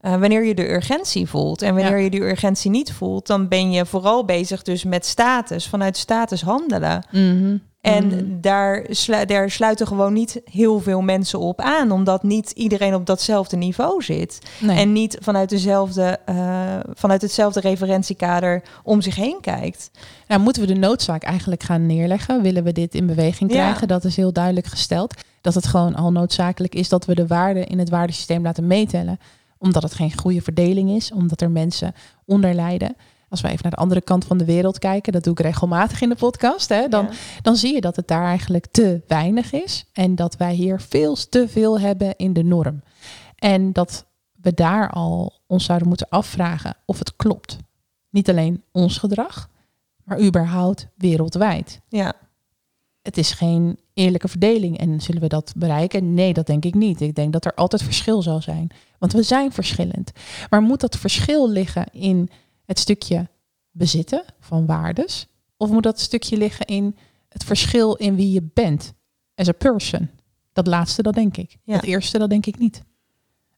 Uh, 0.00 0.16
wanneer 0.16 0.44
je 0.44 0.54
de 0.54 0.70
urgentie 0.70 1.28
voelt. 1.28 1.62
En 1.62 1.74
wanneer 1.74 1.98
je 1.98 2.10
die 2.10 2.22
urgentie 2.22 2.70
niet 2.70 2.92
voelt, 2.92 3.26
dan 3.26 3.48
ben 3.48 3.72
je 3.72 3.86
vooral 3.86 4.24
bezig 4.24 4.62
dus 4.62 4.84
met 4.84 5.06
status, 5.06 5.68
vanuit 5.68 5.96
status 5.96 6.42
handelen. 6.42 7.06
Mm 7.10 7.60
En 7.80 8.06
mhm. 8.06 8.40
daar, 8.40 8.84
slu 8.88 9.24
daar 9.24 9.50
sluiten 9.50 9.86
gewoon 9.86 10.12
niet 10.12 10.40
heel 10.44 10.80
veel 10.80 11.00
mensen 11.00 11.38
op 11.38 11.60
aan, 11.60 11.90
omdat 11.90 12.22
niet 12.22 12.50
iedereen 12.50 12.94
op 12.94 13.06
datzelfde 13.06 13.56
niveau 13.56 14.02
zit. 14.02 14.38
En 14.66 14.92
niet 14.92 15.18
vanuit, 15.20 15.48
dezelfde, 15.48 16.18
uh, 16.28 16.74
vanuit 16.94 17.22
hetzelfde 17.22 17.60
referentiekader 17.60 18.62
om 18.82 19.00
zich 19.00 19.16
heen 19.16 19.38
kijkt. 19.40 19.90
Nou, 20.26 20.40
moeten 20.40 20.62
we 20.62 20.68
de 20.68 20.80
noodzaak 20.80 21.22
eigenlijk 21.22 21.62
gaan 21.62 21.86
neerleggen? 21.86 22.42
Willen 22.42 22.64
we 22.64 22.72
dit 22.72 22.94
in 22.94 23.06
beweging 23.06 23.50
krijgen? 23.50 23.88
Dat 23.88 24.04
is 24.04 24.16
heel 24.16 24.32
duidelijk 24.32 24.66
gesteld 24.66 25.14
dat 25.54 25.62
het 25.62 25.72
gewoon 25.72 25.94
al 25.94 26.12
noodzakelijk 26.12 26.74
is 26.74 26.88
dat 26.88 27.04
we 27.04 27.14
de 27.14 27.26
waarde 27.26 27.64
in 27.64 27.78
het 27.78 27.88
waardesysteem 27.88 28.42
laten 28.42 28.66
meetellen. 28.66 29.18
Omdat 29.58 29.82
het 29.82 29.94
geen 29.94 30.18
goede 30.18 30.42
verdeling 30.42 30.90
is, 30.90 31.12
omdat 31.12 31.40
er 31.40 31.50
mensen 31.50 31.94
onder 32.24 32.54
lijden. 32.54 32.96
Als 33.28 33.40
we 33.40 33.48
even 33.48 33.62
naar 33.62 33.72
de 33.72 33.78
andere 33.78 34.00
kant 34.00 34.24
van 34.24 34.38
de 34.38 34.44
wereld 34.44 34.78
kijken, 34.78 35.12
dat 35.12 35.24
doe 35.24 35.32
ik 35.32 35.40
regelmatig 35.40 36.00
in 36.00 36.08
de 36.08 36.14
podcast, 36.14 36.68
hè, 36.68 36.88
dan, 36.88 37.08
dan 37.42 37.56
zie 37.56 37.74
je 37.74 37.80
dat 37.80 37.96
het 37.96 38.08
daar 38.08 38.24
eigenlijk 38.24 38.66
te 38.66 39.02
weinig 39.06 39.52
is. 39.52 39.84
En 39.92 40.14
dat 40.14 40.36
wij 40.36 40.54
hier 40.54 40.80
veel 40.80 41.16
te 41.28 41.48
veel 41.48 41.80
hebben 41.80 42.16
in 42.16 42.32
de 42.32 42.44
norm. 42.44 42.82
En 43.36 43.72
dat 43.72 44.06
we 44.40 44.54
daar 44.54 44.90
al 44.90 45.40
ons 45.46 45.64
zouden 45.64 45.88
moeten 45.88 46.08
afvragen 46.08 46.76
of 46.84 46.98
het 46.98 47.16
klopt. 47.16 47.56
Niet 48.10 48.30
alleen 48.30 48.62
ons 48.72 48.98
gedrag, 48.98 49.48
maar 50.04 50.20
überhaupt 50.20 50.88
wereldwijd. 50.96 51.80
Ja. 51.88 52.12
Het 53.02 53.18
is 53.18 53.32
geen 53.32 53.78
eerlijke 53.98 54.28
verdeling. 54.28 54.78
En 54.78 55.00
zullen 55.00 55.20
we 55.20 55.28
dat 55.28 55.52
bereiken? 55.56 56.14
Nee, 56.14 56.32
dat 56.32 56.46
denk 56.46 56.64
ik 56.64 56.74
niet. 56.74 57.00
Ik 57.00 57.14
denk 57.14 57.32
dat 57.32 57.44
er 57.44 57.54
altijd 57.54 57.82
verschil 57.82 58.22
zal 58.22 58.42
zijn. 58.42 58.70
Want 58.98 59.12
we 59.12 59.22
zijn 59.22 59.52
verschillend. 59.52 60.12
Maar 60.50 60.62
moet 60.62 60.80
dat 60.80 60.96
verschil 60.96 61.50
liggen 61.50 61.86
in 61.92 62.30
het 62.64 62.78
stukje 62.78 63.28
bezitten 63.70 64.24
van 64.40 64.66
waardes? 64.66 65.26
Of 65.56 65.70
moet 65.70 65.82
dat 65.82 66.00
stukje 66.00 66.36
liggen 66.36 66.66
in 66.66 66.96
het 67.28 67.44
verschil 67.44 67.94
in 67.94 68.16
wie 68.16 68.32
je 68.32 68.50
bent 68.54 68.92
as 69.34 69.48
a 69.48 69.52
person? 69.52 70.10
Dat 70.52 70.66
laatste, 70.66 71.02
dat 71.02 71.14
denk 71.14 71.36
ik. 71.36 71.56
Ja. 71.64 71.74
Dat 71.74 71.84
eerste, 71.84 72.18
dat 72.18 72.30
denk 72.30 72.46
ik 72.46 72.58
niet. 72.58 72.82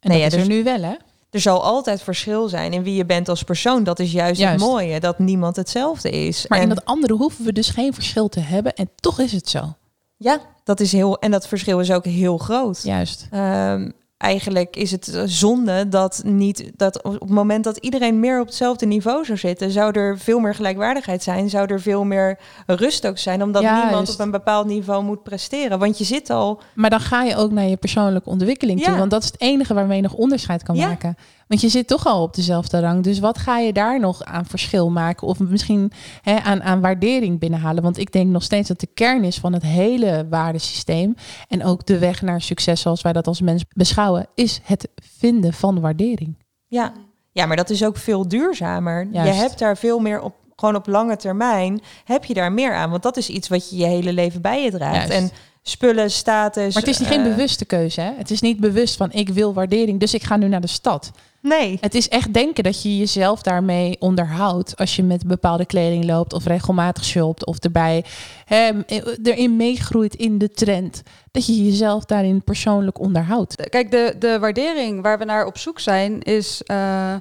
En 0.01 0.11
nee, 0.11 0.23
dat 0.23 0.33
is 0.33 0.38
er 0.38 0.38
dus 0.49 0.57
nu 0.57 0.62
wel, 0.62 0.83
hè? 0.83 0.95
Er 1.31 1.41
zal 1.41 1.62
altijd 1.62 2.03
verschil 2.03 2.49
zijn 2.49 2.73
in 2.73 2.83
wie 2.83 2.95
je 2.95 3.05
bent 3.05 3.29
als 3.29 3.43
persoon. 3.43 3.85
Dat 3.85 3.99
is 3.99 4.12
juist, 4.12 4.41
juist. 4.41 4.62
het 4.62 4.71
mooie, 4.71 5.01
dat 5.01 5.19
niemand 5.19 5.57
hetzelfde 5.57 6.11
is. 6.11 6.47
Maar 6.47 6.62
in 6.62 6.69
dat 6.69 6.85
andere 6.85 7.14
hoeven 7.14 7.45
we 7.45 7.53
dus 7.53 7.69
geen 7.69 7.95
verschil 7.95 8.29
te 8.29 8.41
hebben. 8.41 8.75
En 8.75 8.91
toch 8.95 9.19
is 9.19 9.33
het 9.33 9.49
zo. 9.49 9.75
Ja, 10.23 10.41
dat 10.65 10.81
is 10.81 10.93
heel. 10.93 11.19
En 11.19 11.31
dat 11.31 11.49
verschil 11.49 11.81
is 11.81 11.93
ook 11.93 12.05
heel 12.05 12.39
groot. 12.39 12.83
Juist. 12.83 13.29
Um, 13.35 13.93
eigenlijk 14.17 14.77
is 14.77 14.91
het 14.91 15.23
zonde 15.25 15.89
dat 15.89 16.23
niet 16.25 16.71
dat 16.77 17.03
op 17.03 17.21
het 17.21 17.29
moment 17.29 17.65
dat 17.65 17.77
iedereen 17.77 18.21
meer 18.21 18.41
op 18.41 18.47
hetzelfde 18.47 18.87
niveau 18.87 19.25
zou 19.25 19.39
zitten, 19.39 19.71
zou 19.71 19.93
er 19.93 20.19
veel 20.19 20.39
meer 20.39 20.55
gelijkwaardigheid 20.55 21.23
zijn, 21.23 21.51
zou 21.51 21.67
er 21.67 21.81
veel 21.81 22.05
meer 22.05 22.39
rust 22.67 23.07
ook 23.07 23.19
zijn, 23.19 23.43
omdat 23.43 23.63
niemand 23.63 24.13
op 24.13 24.21
een 24.21 24.31
bepaald 24.31 24.67
niveau 24.67 25.05
moet 25.05 25.23
presteren. 25.23 25.79
Want 25.79 25.99
je 25.99 26.05
zit 26.05 26.31
al. 26.31 26.61
Maar 26.75 26.91
dan 26.91 27.01
ga 27.01 27.23
je 27.23 27.37
ook 27.37 27.51
naar 27.51 27.67
je 27.67 27.77
persoonlijke 27.77 28.29
ontwikkeling 28.29 28.83
toe, 28.83 28.97
want 28.97 29.11
dat 29.11 29.23
is 29.23 29.31
het 29.31 29.41
enige 29.41 29.75
waarmee 29.75 29.97
je 29.97 30.03
nog 30.03 30.15
onderscheid 30.15 30.63
kan 30.63 30.77
maken. 30.77 31.17
Want 31.51 31.63
je 31.63 31.69
zit 31.69 31.87
toch 31.87 32.07
al 32.07 32.23
op 32.23 32.35
dezelfde 32.35 32.81
rang. 32.81 33.03
Dus 33.03 33.19
wat 33.19 33.39
ga 33.39 33.59
je 33.59 33.73
daar 33.73 34.01
nog 34.01 34.25
aan 34.25 34.47
verschil 34.47 34.91
maken? 34.91 35.27
Of 35.27 35.39
misschien 35.39 35.93
hè, 36.23 36.39
aan, 36.39 36.63
aan 36.63 36.81
waardering 36.81 37.39
binnenhalen? 37.39 37.83
Want 37.83 37.99
ik 37.99 38.13
denk 38.13 38.31
nog 38.31 38.43
steeds 38.43 38.69
dat 38.69 38.81
de 38.81 38.89
kern 38.95 39.25
is 39.25 39.39
van 39.39 39.53
het 39.53 39.63
hele 39.63 40.27
waardesysteem. 40.29 41.15
En 41.49 41.65
ook 41.65 41.87
de 41.87 41.99
weg 41.99 42.23
naar 42.23 42.41
succes, 42.41 42.81
zoals 42.81 43.03
wij 43.03 43.13
dat 43.13 43.27
als 43.27 43.41
mens 43.41 43.65
beschouwen, 43.69 44.27
is 44.35 44.61
het 44.63 44.89
vinden 45.19 45.53
van 45.53 45.81
waardering. 45.81 46.37
Ja, 46.67 46.93
ja 47.33 47.47
maar 47.47 47.57
dat 47.57 47.71
is 47.71 47.85
ook 47.85 47.97
veel 47.97 48.29
duurzamer. 48.29 49.09
Je 49.13 49.19
hebt 49.19 49.59
daar 49.59 49.77
veel 49.77 49.99
meer 49.99 50.21
op 50.21 50.35
gewoon 50.57 50.75
op 50.75 50.87
lange 50.87 51.17
termijn 51.17 51.81
heb 52.05 52.25
je 52.25 52.35
daar 52.35 52.53
meer 52.53 52.75
aan. 52.75 52.91
Want 52.91 53.03
dat 53.03 53.17
is 53.17 53.29
iets 53.29 53.49
wat 53.49 53.71
je 53.71 53.77
je 53.77 53.87
hele 53.87 54.13
leven 54.13 54.41
bij 54.41 54.63
je 54.65 54.71
draagt. 54.71 55.11
En 55.11 55.31
spullen, 55.63 56.11
status. 56.11 56.75
Maar 56.75 56.83
het 56.83 56.93
is 56.93 56.99
niet 56.99 57.09
geen 57.09 57.25
eh, 57.25 57.29
bewuste 57.29 57.65
keuze. 57.65 58.01
Hè? 58.01 58.13
Het 58.17 58.31
is 58.31 58.41
niet 58.41 58.61
bewust 58.61 58.97
van 58.97 59.13
ik 59.13 59.29
wil 59.29 59.53
waardering, 59.53 60.01
dus 60.01 60.15
ik 60.15 60.23
ga 60.23 60.37
nu 60.37 60.49
naar 60.49 60.61
de 60.61 60.67
stad. 60.67 61.11
Nee. 61.42 61.79
Het 61.81 61.94
is 61.94 62.09
echt 62.09 62.35
denken 62.35 62.64
dat 62.64 62.83
je 62.83 62.98
jezelf 62.98 63.42
daarmee 63.42 63.96
onderhoudt 63.98 64.76
als 64.76 64.96
je 64.96 65.03
met 65.03 65.26
bepaalde 65.26 65.66
kleding 65.66 66.05
loopt 66.05 66.33
of 66.33 66.44
regelmatig 66.44 67.05
shopt 67.05 67.46
of 67.46 67.59
erbij 67.59 68.05
hè, 68.44 68.70
erin 69.22 69.57
meegroeit 69.57 70.14
in 70.14 70.38
de 70.38 70.48
trend. 70.48 71.03
Dat 71.31 71.46
je 71.46 71.64
jezelf 71.64 72.05
daarin 72.05 72.42
persoonlijk 72.42 72.98
onderhoudt. 72.98 73.68
Kijk, 73.68 73.90
de, 73.90 74.14
de 74.18 74.38
waardering 74.38 75.03
waar 75.03 75.18
we 75.18 75.24
naar 75.24 75.46
op 75.46 75.59
zoek 75.59 75.81
zijn 75.81 76.22
is 76.22 76.62
uh, 76.66 77.14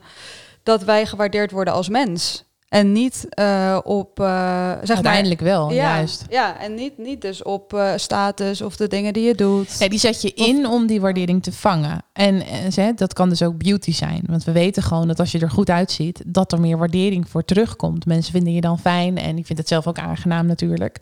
dat 0.63 0.84
wij 0.84 1.05
gewaardeerd 1.05 1.51
worden 1.51 1.73
als 1.73 1.89
mens. 1.89 2.43
En 2.69 2.91
niet 2.91 3.27
uh, 3.39 3.79
op. 3.84 4.19
Uh, 4.19 4.71
zeg 4.84 4.95
Uiteindelijk 4.95 5.41
wel, 5.41 5.71
ja, 5.71 5.95
juist. 5.95 6.25
Ja, 6.29 6.60
en 6.60 6.75
niet, 6.75 6.97
niet 6.97 7.21
dus 7.21 7.43
op 7.43 7.73
uh, 7.73 7.91
status 7.95 8.62
of 8.62 8.75
de 8.75 8.88
dingen 8.88 9.13
die 9.13 9.23
je 9.23 9.36
doet. 9.36 9.79
Nee, 9.79 9.89
die 9.89 9.99
zet 9.99 10.21
je 10.21 10.34
in 10.34 10.67
om 10.67 10.88
die 10.88 11.01
waardering 11.01 11.43
te 11.43 11.51
vangen. 11.51 12.03
En, 12.13 12.41
en 12.75 12.95
dat 12.95 13.13
kan 13.13 13.29
dus 13.29 13.41
ook 13.41 13.58
beauty 13.58 13.93
zijn. 13.93 14.23
Want 14.25 14.43
we 14.43 14.51
weten 14.51 14.84
gewoon 14.84 15.08
dat 15.08 15.19
als 15.19 15.32
je 15.32 15.39
er 15.39 15.49
goed 15.49 15.69
uitziet, 15.69 16.23
dat 16.25 16.51
er 16.51 16.60
meer 16.60 16.77
waardering 16.77 17.29
voor 17.29 17.45
terugkomt. 17.45 18.05
Mensen 18.05 18.34
vinden 18.34 18.53
je 18.53 18.62
dan 18.62 18.79
fijn 18.79 19.17
en 19.17 19.38
ik 19.38 19.45
vind 19.45 19.60
het 19.60 19.67
zelf 19.67 19.88
ook 19.88 19.99
aangenaam 19.99 20.45
natuurlijk. 20.45 20.97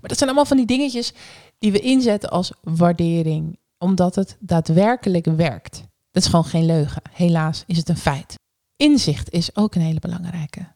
Maar 0.00 0.08
dat 0.08 0.18
zijn 0.18 0.30
allemaal 0.30 0.48
van 0.48 0.56
die 0.56 0.66
dingetjes 0.66 1.12
die 1.58 1.72
we 1.72 1.80
inzetten 1.80 2.30
als 2.30 2.52
waardering, 2.62 3.58
omdat 3.78 4.14
het 4.14 4.36
daadwerkelijk 4.40 5.26
werkt. 5.26 5.82
Dat 6.10 6.22
is 6.22 6.28
gewoon 6.28 6.44
geen 6.44 6.66
leugen. 6.66 7.02
Helaas 7.10 7.64
is 7.66 7.76
het 7.76 7.88
een 7.88 7.96
feit. 7.96 8.34
Inzicht 8.76 9.30
is 9.30 9.56
ook 9.56 9.74
een 9.74 9.80
hele 9.80 10.00
belangrijke. 10.00 10.73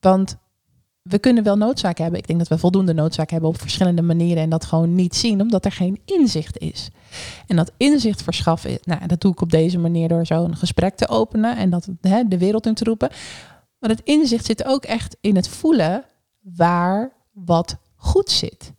Want 0.00 0.36
we 1.02 1.18
kunnen 1.18 1.42
wel 1.42 1.56
noodzaak 1.56 1.98
hebben. 1.98 2.18
Ik 2.18 2.26
denk 2.26 2.38
dat 2.38 2.48
we 2.48 2.58
voldoende 2.58 2.92
noodzaak 2.92 3.30
hebben 3.30 3.48
op 3.48 3.60
verschillende 3.60 4.02
manieren 4.02 4.42
en 4.42 4.50
dat 4.50 4.64
gewoon 4.64 4.94
niet 4.94 5.16
zien, 5.16 5.40
omdat 5.40 5.64
er 5.64 5.72
geen 5.72 6.00
inzicht 6.04 6.58
is. 6.58 6.88
En 7.46 7.56
dat 7.56 7.72
inzicht 7.76 8.22
verschaffen, 8.22 8.78
nou, 8.82 9.06
dat 9.06 9.20
doe 9.20 9.32
ik 9.32 9.40
op 9.40 9.50
deze 9.50 9.78
manier 9.78 10.08
door 10.08 10.26
zo'n 10.26 10.56
gesprek 10.56 10.96
te 10.96 11.08
openen 11.08 11.56
en 11.56 11.70
dat 11.70 11.88
hè, 12.00 12.28
de 12.28 12.38
wereld 12.38 12.66
in 12.66 12.74
te 12.74 12.84
roepen. 12.84 13.10
Maar 13.78 13.90
het 13.90 14.00
inzicht 14.04 14.44
zit 14.44 14.64
ook 14.64 14.84
echt 14.84 15.16
in 15.20 15.36
het 15.36 15.48
voelen 15.48 16.04
waar 16.40 17.12
wat 17.32 17.76
goed 17.96 18.30
zit. 18.30 18.72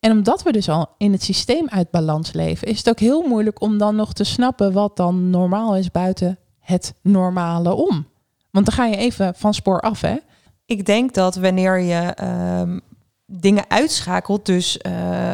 En 0.00 0.12
omdat 0.12 0.42
we 0.42 0.52
dus 0.52 0.68
al 0.68 0.88
in 0.98 1.12
het 1.12 1.22
systeem 1.22 1.68
uit 1.68 1.90
balans 1.90 2.32
leven, 2.32 2.68
is 2.68 2.78
het 2.78 2.88
ook 2.88 2.98
heel 2.98 3.28
moeilijk 3.28 3.60
om 3.60 3.78
dan 3.78 3.96
nog 3.96 4.12
te 4.12 4.24
snappen 4.24 4.72
wat 4.72 4.96
dan 4.96 5.30
normaal 5.30 5.76
is 5.76 5.90
buiten 5.90 6.38
het 6.58 6.94
normale 7.02 7.74
om. 7.74 8.06
Want 8.50 8.66
dan 8.66 8.74
ga 8.74 8.84
je 8.84 8.96
even 8.96 9.34
van 9.34 9.54
spoor 9.54 9.80
af, 9.80 10.00
hè? 10.00 10.16
Ik 10.70 10.86
denk 10.86 11.14
dat 11.14 11.36
wanneer 11.36 11.78
je 11.78 12.14
um, 12.60 12.80
dingen 13.26 13.64
uitschakelt. 13.68 14.46
Dus 14.46 14.78
uh, 14.86 14.92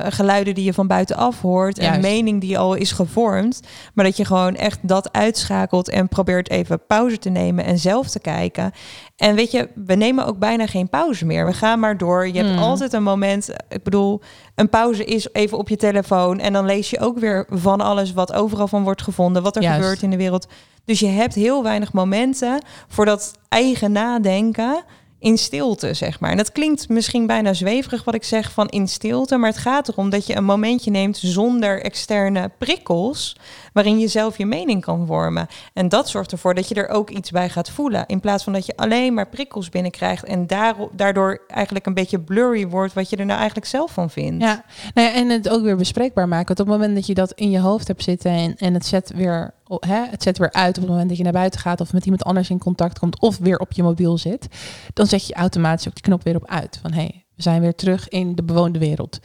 geluiden 0.09 0.55
die 0.55 0.64
je 0.64 0.72
van 0.72 0.87
buitenaf 0.87 1.40
hoort. 1.40 1.79
En 1.79 2.01
mening 2.01 2.40
die 2.40 2.59
al 2.59 2.75
is 2.75 2.92
gevormd. 2.92 3.61
Maar 3.94 4.05
dat 4.05 4.16
je 4.16 4.25
gewoon 4.25 4.55
echt 4.55 4.79
dat 4.83 5.12
uitschakelt 5.12 5.88
en 5.88 6.09
probeert 6.09 6.51
even 6.51 6.87
pauze 6.87 7.18
te 7.18 7.29
nemen 7.29 7.64
en 7.64 7.79
zelf 7.79 8.09
te 8.09 8.20
kijken. 8.20 8.72
En 9.16 9.35
weet 9.35 9.51
je, 9.51 9.68
we 9.75 9.94
nemen 9.94 10.27
ook 10.27 10.38
bijna 10.38 10.66
geen 10.66 10.88
pauze 10.88 11.27
meer. 11.27 11.46
We 11.46 11.53
gaan 11.53 11.81
maar 11.81 11.99
door. 11.99 12.27
Je 12.27 12.38
hebt 12.38 12.55
hmm. 12.55 12.62
altijd 12.62 12.92
een 12.92 13.03
moment. 13.03 13.51
Ik 13.68 13.83
bedoel, 13.83 14.20
een 14.55 14.68
pauze 14.68 15.05
is 15.05 15.29
even 15.33 15.59
op 15.59 15.68
je 15.68 15.77
telefoon. 15.77 16.38
En 16.40 16.53
dan 16.53 16.66
lees 16.66 16.90
je 16.90 17.01
ook 17.01 17.18
weer 17.18 17.46
van 17.49 17.81
alles 17.81 18.12
wat 18.12 18.33
overal 18.33 18.68
van 18.68 18.83
wordt 18.83 19.03
gevonden. 19.03 19.42
Wat 19.42 19.57
er 19.57 19.62
gebeurt 19.62 20.03
in 20.03 20.11
de 20.11 20.16
wereld. 20.16 20.46
Dus 20.85 21.01
je 21.01 21.09
hebt 21.09 21.35
heel 21.35 21.62
weinig 21.62 21.92
momenten 21.92 22.62
voor 22.88 23.05
dat 23.05 23.33
eigen 23.49 23.92
nadenken 23.92 24.85
in 25.27 25.39
stilte, 25.39 25.95
zeg 25.95 26.21
maar. 26.21 26.31
En 26.31 26.37
dat 26.37 26.53
klinkt 26.53 26.89
misschien 26.89 27.27
bijna 27.27 27.53
zweverig 27.53 28.05
wat 28.05 28.15
ik 28.15 28.25
zeg 28.25 28.53
van 28.53 28.69
in 28.69 28.89
stilte, 28.89 29.37
maar 29.37 29.51
het 29.51 29.59
gaat 29.59 29.89
erom 29.89 30.11
dat 30.11 30.27
je 30.27 30.37
een 30.37 30.45
momentje 30.45 30.91
neemt 30.91 31.17
zonder 31.17 31.83
externe 31.83 32.51
prikkels, 32.59 33.37
waarin 33.73 33.99
je 33.99 34.09
zelf 34.09 34.39
je 34.39 34.47
mening 34.47 34.81
kan 34.81 35.07
vormen. 35.07 35.47
En 35.73 35.89
dat 35.89 36.09
zorgt 36.09 36.33
ervoor 36.33 36.55
dat 36.55 36.69
je 36.69 36.75
er 36.75 36.89
ook 36.89 37.11
iets 37.11 37.31
bij 37.31 37.49
gaat 37.49 37.71
voelen, 37.71 38.07
in 38.07 38.21
plaats 38.21 38.45
van 38.45 38.53
dat 38.53 38.67
je 38.67 38.77
alleen 38.77 39.15
maar 39.15 39.29
prikkels 39.29 39.69
binnenkrijgt 39.69 40.25
en 40.25 40.47
daardoor 40.93 41.43
eigenlijk 41.49 41.87
een 41.87 41.95
beetje 41.95 42.21
blurry 42.21 42.69
wordt 42.69 42.95
wat 42.95 43.11
je 43.11 43.17
er 43.17 43.27
nou 43.27 43.39
eigenlijk 43.39 43.69
zelf 43.69 43.93
van 43.93 44.11
vindt. 44.11 44.43
Ja, 44.43 44.65
nou 44.95 45.09
ja 45.09 45.15
en 45.15 45.29
het 45.29 45.49
ook 45.49 45.62
weer 45.62 45.77
bespreekbaar 45.77 46.29
maken. 46.29 46.47
Want 46.47 46.61
op 46.61 46.67
het 46.67 46.77
moment 46.77 46.95
dat 46.95 47.07
je 47.07 47.15
dat 47.15 47.33
in 47.33 47.51
je 47.51 47.61
hoofd 47.61 47.87
hebt 47.87 48.03
zitten 48.03 48.31
en, 48.31 48.57
en 48.57 48.75
het 48.75 48.87
zet 48.87 49.12
weer 49.15 49.55
het 49.87 50.22
zet 50.22 50.38
weer 50.38 50.52
uit 50.52 50.76
op 50.76 50.83
het 50.83 50.90
moment 50.90 51.09
dat 51.09 51.18
je 51.18 51.24
naar 51.24 51.33
buiten 51.33 51.61
gaat 51.61 51.81
of 51.81 51.92
met 51.92 52.05
iemand 52.05 52.24
anders 52.24 52.50
in 52.50 52.59
contact 52.59 52.98
komt 52.98 53.20
of 53.20 53.38
weer 53.38 53.59
op 53.59 53.72
je 53.72 53.83
mobiel 53.83 54.18
zit, 54.18 54.48
dan 54.92 55.07
zet 55.07 55.26
je 55.26 55.35
automatisch 55.35 55.88
ook 55.88 55.94
die 55.94 56.02
knop 56.02 56.22
weer 56.22 56.37
op 56.37 56.46
uit. 56.46 56.79
Van 56.83 56.92
hé, 56.92 57.00
hey, 57.00 57.26
we 57.35 57.42
zijn 57.42 57.61
weer 57.61 57.74
terug 57.74 58.09
in 58.09 58.35
de 58.35 58.42
bewoonde 58.42 58.79
wereld. 58.79 59.18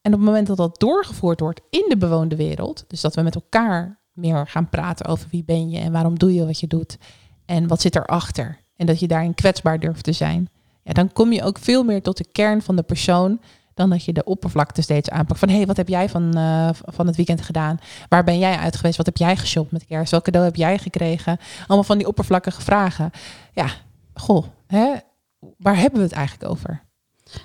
En 0.00 0.12
op 0.12 0.18
het 0.18 0.28
moment 0.28 0.46
dat 0.46 0.56
dat 0.56 0.80
doorgevoerd 0.80 1.40
wordt 1.40 1.60
in 1.70 1.84
de 1.88 1.96
bewoonde 1.96 2.36
wereld, 2.36 2.84
dus 2.88 3.00
dat 3.00 3.14
we 3.14 3.22
met 3.22 3.34
elkaar 3.34 4.00
meer 4.12 4.46
gaan 4.48 4.68
praten 4.68 5.06
over 5.06 5.28
wie 5.30 5.44
ben 5.44 5.70
je 5.70 5.78
en 5.78 5.92
waarom 5.92 6.18
doe 6.18 6.34
je 6.34 6.46
wat 6.46 6.60
je 6.60 6.66
doet 6.66 6.98
en 7.44 7.66
wat 7.66 7.80
zit 7.80 7.96
erachter 7.96 8.60
en 8.76 8.86
dat 8.86 9.00
je 9.00 9.08
daarin 9.08 9.34
kwetsbaar 9.34 9.80
durft 9.80 10.04
te 10.04 10.12
zijn, 10.12 10.48
ja, 10.82 10.92
dan 10.92 11.12
kom 11.12 11.32
je 11.32 11.42
ook 11.42 11.58
veel 11.58 11.84
meer 11.84 12.02
tot 12.02 12.16
de 12.16 12.26
kern 12.32 12.62
van 12.62 12.76
de 12.76 12.82
persoon 12.82 13.40
dan 13.78 13.90
dat 13.90 14.04
je 14.04 14.12
de 14.12 14.24
oppervlakte 14.24 14.82
steeds 14.82 15.10
aanpakt. 15.10 15.38
Van 15.38 15.48
hé, 15.48 15.56
hey, 15.56 15.66
wat 15.66 15.76
heb 15.76 15.88
jij 15.88 16.08
van, 16.08 16.38
uh, 16.38 16.68
van 16.72 17.06
het 17.06 17.16
weekend 17.16 17.40
gedaan? 17.40 17.78
Waar 18.08 18.24
ben 18.24 18.38
jij 18.38 18.56
uit 18.56 18.76
geweest? 18.76 18.96
Wat 18.96 19.06
heb 19.06 19.16
jij 19.16 19.36
geshopt 19.36 19.72
met 19.72 19.86
kerst? 19.86 20.10
Welk 20.10 20.24
cadeau 20.24 20.46
heb 20.46 20.56
jij 20.56 20.78
gekregen? 20.78 21.38
Allemaal 21.66 21.84
van 21.84 21.98
die 21.98 22.06
oppervlakkige 22.06 22.62
vragen. 22.62 23.10
Ja, 23.52 23.68
goh, 24.14 24.44
hè? 24.66 24.94
waar 25.58 25.76
hebben 25.76 25.98
we 25.98 26.06
het 26.06 26.14
eigenlijk 26.14 26.50
over? 26.50 26.87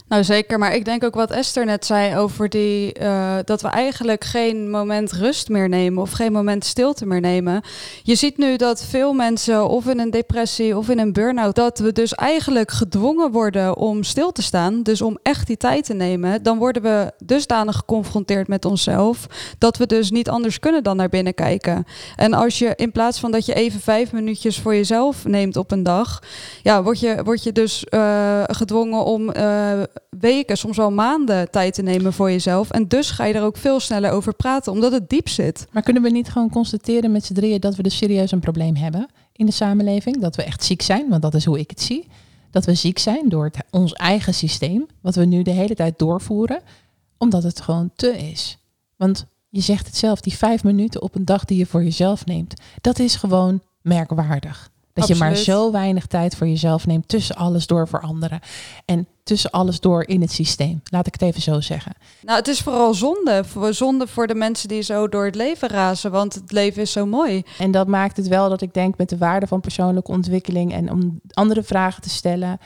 Nou 0.07 0.23
zeker, 0.23 0.59
maar 0.59 0.75
ik 0.75 0.85
denk 0.85 1.03
ook 1.03 1.15
wat 1.15 1.31
Esther 1.31 1.65
net 1.65 1.85
zei 1.85 2.17
over 2.17 2.49
die 2.49 2.99
uh, 3.01 3.37
dat 3.43 3.61
we 3.61 3.67
eigenlijk 3.67 4.23
geen 4.23 4.69
moment 4.69 5.11
rust 5.11 5.49
meer 5.49 5.69
nemen 5.69 6.01
of 6.01 6.11
geen 6.11 6.31
moment 6.31 6.65
stilte 6.65 7.05
meer 7.05 7.19
nemen. 7.19 7.61
Je 8.03 8.15
ziet 8.15 8.37
nu 8.37 8.55
dat 8.55 8.83
veel 8.83 9.13
mensen 9.13 9.67
of 9.67 9.87
in 9.87 9.99
een 9.99 10.11
depressie 10.11 10.77
of 10.77 10.89
in 10.89 10.99
een 10.99 11.13
burn-out, 11.13 11.55
dat 11.55 11.79
we 11.79 11.91
dus 11.91 12.13
eigenlijk 12.13 12.71
gedwongen 12.71 13.31
worden 13.31 13.77
om 13.77 14.03
stil 14.03 14.31
te 14.31 14.41
staan, 14.41 14.83
dus 14.83 15.01
om 15.01 15.17
echt 15.21 15.47
die 15.47 15.57
tijd 15.57 15.85
te 15.85 15.93
nemen. 15.93 16.43
Dan 16.43 16.57
worden 16.57 16.81
we 16.81 17.11
dusdanig 17.17 17.75
geconfronteerd 17.75 18.47
met 18.47 18.65
onszelf 18.65 19.27
dat 19.57 19.77
we 19.77 19.85
dus 19.85 20.11
niet 20.11 20.29
anders 20.29 20.59
kunnen 20.59 20.83
dan 20.83 20.97
naar 20.97 21.09
binnen 21.09 21.33
kijken. 21.33 21.85
En 22.15 22.33
als 22.33 22.59
je 22.59 22.73
in 22.75 22.91
plaats 22.91 23.19
van 23.19 23.31
dat 23.31 23.45
je 23.45 23.53
even 23.53 23.79
vijf 23.79 24.11
minuutjes 24.11 24.59
voor 24.59 24.75
jezelf 24.75 25.25
neemt 25.25 25.57
op 25.57 25.71
een 25.71 25.83
dag, 25.83 26.21
ja, 26.61 26.83
word 26.83 26.99
je, 26.99 27.23
word 27.23 27.43
je 27.43 27.51
dus 27.51 27.85
uh, 27.89 28.43
gedwongen 28.43 29.05
om 29.05 29.29
eh, 29.29 29.72
weken, 30.09 30.57
soms 30.57 30.77
wel 30.77 30.91
maanden 30.91 31.51
tijd 31.51 31.73
te 31.73 31.81
nemen 31.81 32.13
voor 32.13 32.31
jezelf. 32.31 32.69
En 32.69 32.87
dus 32.87 33.11
ga 33.11 33.25
je 33.25 33.33
er 33.33 33.43
ook 33.43 33.57
veel 33.57 33.79
sneller 33.79 34.11
over 34.11 34.33
praten, 34.33 34.71
omdat 34.71 34.91
het 34.91 35.09
diep 35.09 35.29
zit. 35.29 35.65
Maar 35.71 35.83
kunnen 35.83 36.03
we 36.03 36.09
niet 36.09 36.29
gewoon 36.29 36.49
constateren 36.49 37.11
met 37.11 37.25
z'n 37.25 37.33
drieën 37.33 37.59
dat 37.59 37.75
we 37.75 37.83
dus 37.83 37.97
serieus 37.97 38.31
een 38.31 38.39
probleem 38.39 38.75
hebben 38.75 39.07
in 39.33 39.45
de 39.45 39.51
samenleving? 39.51 40.21
Dat 40.21 40.35
we 40.35 40.43
echt 40.43 40.63
ziek 40.63 40.81
zijn, 40.81 41.09
want 41.09 41.21
dat 41.21 41.33
is 41.33 41.45
hoe 41.45 41.59
ik 41.59 41.69
het 41.69 41.81
zie. 41.81 42.07
Dat 42.51 42.65
we 42.65 42.73
ziek 42.73 42.99
zijn 42.99 43.29
door 43.29 43.43
het, 43.45 43.57
ons 43.69 43.93
eigen 43.93 44.33
systeem, 44.33 44.87
wat 45.01 45.15
we 45.15 45.25
nu 45.25 45.41
de 45.41 45.51
hele 45.51 45.75
tijd 45.75 45.99
doorvoeren, 45.99 46.61
omdat 47.17 47.43
het 47.43 47.61
gewoon 47.61 47.91
te 47.95 48.17
is. 48.17 48.57
Want 48.95 49.25
je 49.49 49.61
zegt 49.61 49.85
het 49.85 49.97
zelf, 49.97 50.21
die 50.21 50.37
vijf 50.37 50.63
minuten 50.63 51.01
op 51.01 51.15
een 51.15 51.25
dag 51.25 51.45
die 51.45 51.57
je 51.57 51.65
voor 51.65 51.83
jezelf 51.83 52.25
neemt, 52.25 52.61
dat 52.81 52.99
is 52.99 53.15
gewoon 53.15 53.61
merkwaardig. 53.81 54.71
Dat 54.93 55.07
je 55.07 55.15
maar 55.15 55.35
zo 55.35 55.71
weinig 55.71 56.05
tijd 56.05 56.35
voor 56.35 56.47
jezelf 56.47 56.85
neemt 56.85 57.07
tussen 57.07 57.35
alles 57.35 57.67
door 57.67 57.87
voor 57.87 58.01
anderen. 58.01 58.39
En 58.85 59.07
tussen 59.23 59.51
alles 59.51 59.79
door 59.79 60.07
in 60.07 60.21
het 60.21 60.31
systeem. 60.31 60.81
Laat 60.89 61.07
ik 61.07 61.13
het 61.13 61.21
even 61.21 61.41
zo 61.41 61.61
zeggen. 61.61 61.93
Nou, 62.21 62.37
het 62.37 62.47
is 62.47 62.61
vooral 62.61 62.93
zonde. 62.93 63.43
Zonde 63.69 64.07
voor 64.07 64.27
de 64.27 64.35
mensen 64.35 64.67
die 64.67 64.81
zo 64.81 65.09
door 65.09 65.25
het 65.25 65.35
leven 65.35 65.69
razen. 65.69 66.11
Want 66.11 66.33
het 66.33 66.51
leven 66.51 66.81
is 66.81 66.91
zo 66.91 67.05
mooi. 67.05 67.43
En 67.59 67.71
dat 67.71 67.87
maakt 67.87 68.17
het 68.17 68.27
wel 68.27 68.49
dat 68.49 68.61
ik 68.61 68.73
denk 68.73 68.97
met 68.97 69.09
de 69.09 69.17
waarde 69.17 69.47
van 69.47 69.61
persoonlijke 69.61 70.11
ontwikkeling 70.11 70.73
en 70.73 70.91
om 70.91 71.21
andere 71.33 71.63
vragen 71.63 72.01
te 72.01 72.09
stellen, 72.09 72.59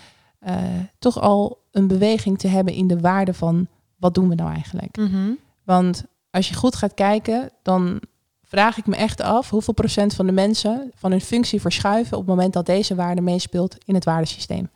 uh, 0.48 0.56
toch 1.00 1.22
al 1.22 1.58
een 1.72 1.88
beweging 1.88 2.40
te 2.40 2.48
hebben 2.48 2.74
in 2.74 2.88
de 2.88 3.00
waarde 3.00 3.34
van 3.34 3.68
wat 3.98 4.14
doen 4.14 4.30
we 4.30 4.36
nou 4.36 4.54
eigenlijk? 4.54 4.98
Mhm. 4.98 5.32
Want 5.64 6.04
als 6.32 6.50
je 6.50 6.56
goed 6.56 6.76
gaat 6.76 6.94
kijken, 6.94 7.50
dan 7.62 8.02
vraag 8.44 8.78
ik 8.78 8.88
me 8.88 8.96
echt 8.96 9.22
af 9.22 9.50
hoeveel 9.50 9.74
procent 9.74 10.14
van 10.14 10.26
de 10.26 10.32
mensen 10.32 10.92
van 10.96 11.12
hun 11.12 11.22
functie 11.22 11.62
verschuiven 11.62 12.18
op 12.18 12.28
het 12.28 12.36
moment 12.36 12.54
dat 12.54 12.66
deze 12.66 12.96
waarde 12.96 13.22
meespeelt 13.22 13.76
in 13.86 13.94
het 13.94 14.06
waardesysteem. 14.06 14.70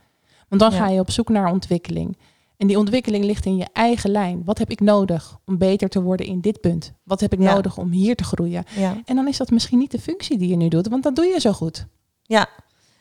Want 0.51 0.61
dan 0.61 0.71
ga 0.71 0.87
je 0.87 0.99
op 0.99 1.11
zoek 1.11 1.29
naar 1.29 1.51
ontwikkeling. 1.51 2.17
En 2.57 2.67
die 2.67 2.77
ontwikkeling 2.77 3.25
ligt 3.25 3.45
in 3.45 3.55
je 3.55 3.67
eigen 3.73 4.09
lijn. 4.09 4.41
Wat 4.45 4.57
heb 4.57 4.69
ik 4.71 4.79
nodig 4.79 5.37
om 5.45 5.57
beter 5.57 5.89
te 5.89 6.01
worden 6.01 6.25
in 6.25 6.41
dit 6.41 6.59
punt? 6.61 6.93
Wat 7.03 7.19
heb 7.19 7.33
ik 7.33 7.39
nodig 7.39 7.77
om 7.77 7.91
hier 7.91 8.15
te 8.15 8.23
groeien? 8.23 8.63
En 9.05 9.15
dan 9.15 9.27
is 9.27 9.37
dat 9.37 9.49
misschien 9.51 9.77
niet 9.77 9.91
de 9.91 9.99
functie 9.99 10.37
die 10.37 10.49
je 10.49 10.55
nu 10.55 10.67
doet, 10.67 10.87
want 10.87 11.03
dat 11.03 11.15
doe 11.15 11.25
je 11.25 11.39
zo 11.39 11.51
goed. 11.51 11.87
Ja, 12.23 12.49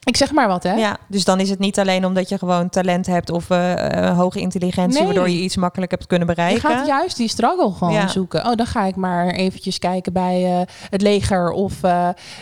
ik 0.04 0.16
zeg 0.16 0.32
maar 0.32 0.48
wat, 0.48 0.62
hè? 0.62 0.74
Ja, 0.74 0.96
dus 1.08 1.24
dan 1.24 1.40
is 1.40 1.50
het 1.50 1.58
niet 1.58 1.78
alleen 1.78 2.06
omdat 2.06 2.28
je 2.28 2.38
gewoon 2.38 2.68
talent 2.68 3.06
hebt 3.06 3.30
of 3.30 3.50
uh, 3.50 4.18
hoge 4.18 4.40
intelligentie, 4.40 5.04
waardoor 5.04 5.30
je 5.30 5.40
iets 5.40 5.56
makkelijk 5.56 5.90
hebt 5.90 6.06
kunnen 6.06 6.26
bereiken. 6.26 6.70
Je 6.70 6.76
gaat 6.76 6.86
juist 6.86 7.16
die 7.16 7.28
struggle 7.28 7.72
gewoon 7.72 8.08
zoeken. 8.08 8.46
Oh, 8.46 8.54
dan 8.54 8.66
ga 8.66 8.84
ik 8.84 8.96
maar 8.96 9.26
eventjes 9.26 9.78
kijken 9.78 10.12
bij 10.12 10.60
uh, 10.60 10.60
het 10.90 11.02
leger 11.02 11.50
of 11.50 11.80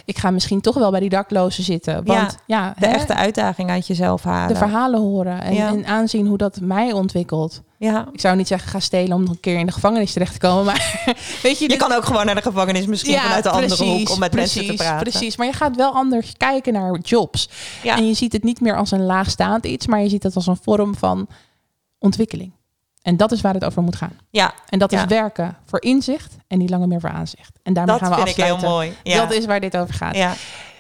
ik 0.05 0.19
ga 0.19 0.31
misschien 0.31 0.61
toch 0.61 0.75
wel 0.75 0.91
bij 0.91 1.01
die 1.01 1.09
daklozen 1.09 1.65
zitten. 1.65 2.05
Want 2.05 2.37
ja, 2.47 2.75
de 2.79 2.87
echte 2.87 3.15
uitdaging 3.15 3.71
uit 3.71 3.87
jezelf 3.87 4.23
halen. 4.23 4.49
De 4.49 4.57
verhalen 4.57 5.01
horen 5.01 5.43
en, 5.43 5.57
en 5.57 5.87
aanzien 5.87 6.27
hoe 6.27 6.39
dat 6.39 6.61
mij 6.61 6.93
ontwikkelt. 6.93 7.63
Ja. 7.79 8.09
Ik 8.13 8.21
zou 8.21 8.37
niet 8.37 8.49
zeggen 8.49 8.71
ga 8.71 8.81
stelen 8.81 9.17
om 9.17 9.23
nog 9.23 9.31
een 9.31 9.41
keer 9.41 9.59
in 9.59 9.67
de 9.67 9.73
gevangenis 9.73 10.13
terecht 10.13 10.33
te 10.33 10.39
komen. 10.39 10.65
Maar 10.65 11.05
weet 11.43 11.59
je, 11.59 11.71
je 11.71 11.77
kan 11.77 11.93
ook 11.93 12.05
gewoon 12.05 12.27
naar 12.27 12.35
de 12.35 12.43
gevangenis 12.43 12.87
misschien 12.87 13.19
vanuit 13.19 13.43
de 13.43 13.51
andere 13.51 13.85
hoek 13.85 14.11
om 14.11 14.19
met 14.19 14.35
mensen 14.35 14.67
te 14.67 14.75
praten. 14.75 15.11
Precies, 15.11 15.37
maar 15.37 15.47
je 15.47 15.53
gaat 15.53 15.77
wel 15.77 15.93
anders 15.93 16.33
kijken 16.37 16.73
naar 16.73 16.99
jobs. 16.99 17.49
Ja. 17.83 17.97
En 17.97 18.07
je 18.07 18.15
ziet 18.15 18.33
het 18.33 18.43
niet 18.43 18.61
meer 18.61 18.77
als 18.77 18.91
een 18.91 19.05
laagstaand 19.05 19.67
iets, 19.67 19.87
maar 19.87 20.01
je 20.01 20.09
ziet 20.09 20.23
het 20.23 20.35
als 20.35 20.47
een 20.47 20.59
vorm 20.63 20.95
van 20.95 21.29
ontwikkeling. 21.99 22.53
En 23.03 23.17
dat 23.17 23.33
is 23.33 23.41
waar 23.41 23.55
het 23.55 23.65
over 23.65 23.83
moet 23.83 23.97
gaan. 23.97 24.19
Ja. 24.31 24.55
En 24.69 24.79
dat 24.79 24.93
is 24.93 25.05
werken 25.05 25.57
voor 25.67 25.83
inzicht 25.83 26.37
en 26.47 26.59
niet 26.59 26.71
langer 26.71 26.89
meer 26.89 27.01
voor 27.01 27.11
aanzicht. 27.11 27.59
En 27.63 27.73
daarmee 27.73 27.99
gaan 27.99 28.11
we 28.11 28.17
afsluiten. 28.17 28.55
Ik 28.55 28.61
heel 28.61 28.71
mooi. 28.71 28.97
Ja. 29.03 29.27
Dat 29.27 29.33
is 29.33 29.47
waar 29.47 29.61
dit 29.61 29.77
over 29.77 29.95
gaat. 29.95 30.17
Ja. 30.17 30.35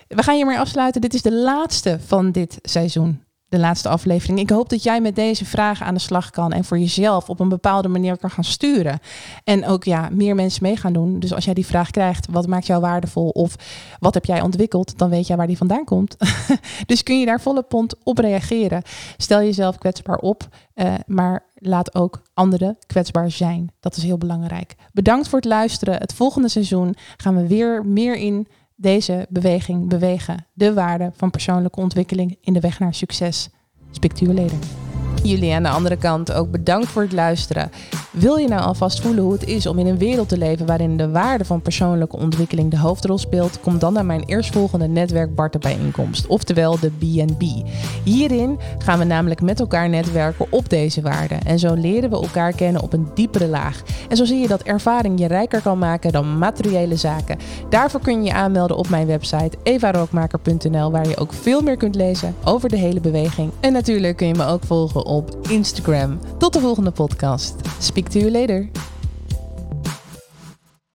We 0.09 0.23
gaan 0.23 0.35
hiermee 0.35 0.59
afsluiten. 0.59 1.01
Dit 1.01 1.15
is 1.15 1.23
de 1.23 1.33
laatste 1.33 1.99
van 2.07 2.31
dit 2.31 2.59
seizoen 2.63 3.23
de 3.49 3.59
laatste 3.59 3.89
aflevering. 3.89 4.39
Ik 4.39 4.51
hoop 4.51 4.69
dat 4.69 4.83
jij 4.83 5.01
met 5.01 5.15
deze 5.15 5.45
vragen 5.45 5.87
aan 5.87 5.95
de 5.95 6.01
slag 6.01 6.31
kan 6.31 6.53
en 6.53 6.65
voor 6.65 6.79
jezelf 6.79 7.29
op 7.29 7.41
een 7.41 7.49
bepaalde 7.49 7.89
manier 7.89 8.19
kan 8.19 8.31
gaan 8.31 8.45
sturen. 8.45 8.99
En 9.45 9.67
ook 9.67 9.85
ja, 9.85 10.09
meer 10.13 10.35
mensen 10.35 10.63
mee 10.63 10.77
gaan 10.77 10.93
doen. 10.93 11.21
Dus 11.21 11.35
als 11.35 11.45
jij 11.45 11.55
die 11.55 11.67
vraag 11.67 11.91
krijgt, 11.91 12.27
wat 12.31 12.47
maakt 12.47 12.67
jou 12.67 12.81
waardevol 12.81 13.29
of 13.29 13.57
wat 14.01 14.15
heb 14.15 14.25
jij 14.25 14.41
ontwikkeld, 14.41 14.99
dan 14.99 15.11
weet 15.11 15.27
jij 15.27 15.37
waar 15.37 15.47
die 15.47 15.57
vandaan 15.57 15.85
komt. 15.85 16.17
dus 16.87 17.03
kun 17.03 17.21
je 17.21 17.27
daar 17.27 17.41
volle 17.41 17.63
pond 17.63 17.95
op 18.05 18.19
reageren. 18.19 18.83
Stel 19.17 19.41
jezelf 19.41 19.79
kwetsbaar 19.79 20.19
op, 20.19 20.49
uh, 20.75 20.95
maar 21.07 21.47
laat 21.55 21.95
ook 21.95 22.23
anderen 22.35 22.77
kwetsbaar 22.87 23.31
zijn. 23.31 23.73
Dat 23.81 23.97
is 23.97 24.03
heel 24.03 24.19
belangrijk. 24.19 24.75
Bedankt 24.93 25.29
voor 25.29 25.39
het 25.39 25.49
luisteren. 25.49 25.99
Het 25.99 26.13
volgende 26.13 26.49
seizoen 26.49 26.95
gaan 27.17 27.37
we 27.37 27.47
weer 27.47 27.87
meer 27.87 28.17
in 28.17 28.49
deze 28.81 29.27
beweging 29.29 29.89
bewegen. 29.89 30.47
De 30.53 30.73
waarde 30.73 31.11
van 31.15 31.31
persoonlijke 31.31 31.81
ontwikkeling 31.81 32.39
in 32.41 32.53
de 32.53 32.61
weg 32.61 32.79
naar 32.79 32.95
succes. 32.95 33.49
Spreek 33.91 34.88
Jullie 35.23 35.55
aan 35.55 35.63
de 35.63 35.69
andere 35.69 35.97
kant 35.97 36.33
ook 36.33 36.51
bedankt 36.51 36.89
voor 36.89 37.03
het 37.03 37.13
luisteren. 37.13 37.71
Wil 38.11 38.37
je 38.37 38.49
nou 38.49 38.63
alvast 38.63 39.01
voelen 39.01 39.23
hoe 39.23 39.33
het 39.33 39.45
is 39.45 39.67
om 39.67 39.79
in 39.79 39.87
een 39.87 39.99
wereld 39.99 40.29
te 40.29 40.39
leven 40.39 40.67
waarin 40.67 40.97
de 40.97 41.11
waarde 41.11 41.45
van 41.45 41.63
persoonlijke 41.63 42.17
ontwikkeling 42.17 42.71
de 42.71 42.79
hoofdrol 42.79 43.19
speelt? 43.19 43.61
Kom 43.61 43.79
dan 43.79 43.93
naar 43.93 44.05
mijn 44.05 44.25
eerstvolgende 44.25 44.89
netwerk 44.89 45.35
Barten 45.35 45.61
bijeenkomst, 45.61 46.27
oftewel 46.27 46.79
de 46.79 46.91
BNB. 46.91 47.43
Hierin 48.05 48.59
gaan 48.79 48.99
we 48.99 49.05
namelijk 49.05 49.41
met 49.41 49.61
elkaar 49.61 49.89
netwerken 49.89 50.47
op 50.51 50.69
deze 50.69 51.01
waarden 51.01 51.43
en 51.43 51.59
zo 51.59 51.75
leren 51.75 52.11
we 52.11 52.17
elkaar 52.17 52.53
kennen 52.53 52.83
op 52.83 52.93
een 52.93 53.09
diepere 53.15 53.49
laag. 53.49 53.83
En 54.09 54.17
zo 54.17 54.25
zie 54.25 54.39
je 54.39 54.49
dat 54.49 54.63
ervaring 54.63 55.19
je 55.19 55.27
rijker 55.27 55.63
kan 55.63 55.79
maken 55.79 56.13
dan 56.13 56.39
materiële 56.39 56.97
zaken. 56.97 57.39
Daarvoor 57.69 58.01
kun 58.01 58.23
je 58.23 58.29
je 58.29 58.35
aanmelden 58.35 58.77
op 58.77 58.89
mijn 58.89 59.07
website 59.07 59.57
evarookmaker.nl 59.63 60.91
waar 60.91 61.09
je 61.09 61.17
ook 61.17 61.33
veel 61.33 61.61
meer 61.61 61.77
kunt 61.77 61.95
lezen 61.95 62.35
over 62.45 62.69
de 62.69 62.77
hele 62.77 63.01
beweging. 63.01 63.51
En 63.61 63.73
natuurlijk 63.73 64.17
kun 64.17 64.27
je 64.27 64.35
me 64.35 64.47
ook 64.47 64.65
volgen 64.65 65.05
op 65.09 65.37
Instagram. 65.49 66.19
Tot 66.39 66.53
de 66.53 66.61
volgende 66.61 66.91
podcast. 66.91 67.55
Speak 67.79 68.09
to 68.09 68.19
you 68.19 68.31
later. 68.31 68.69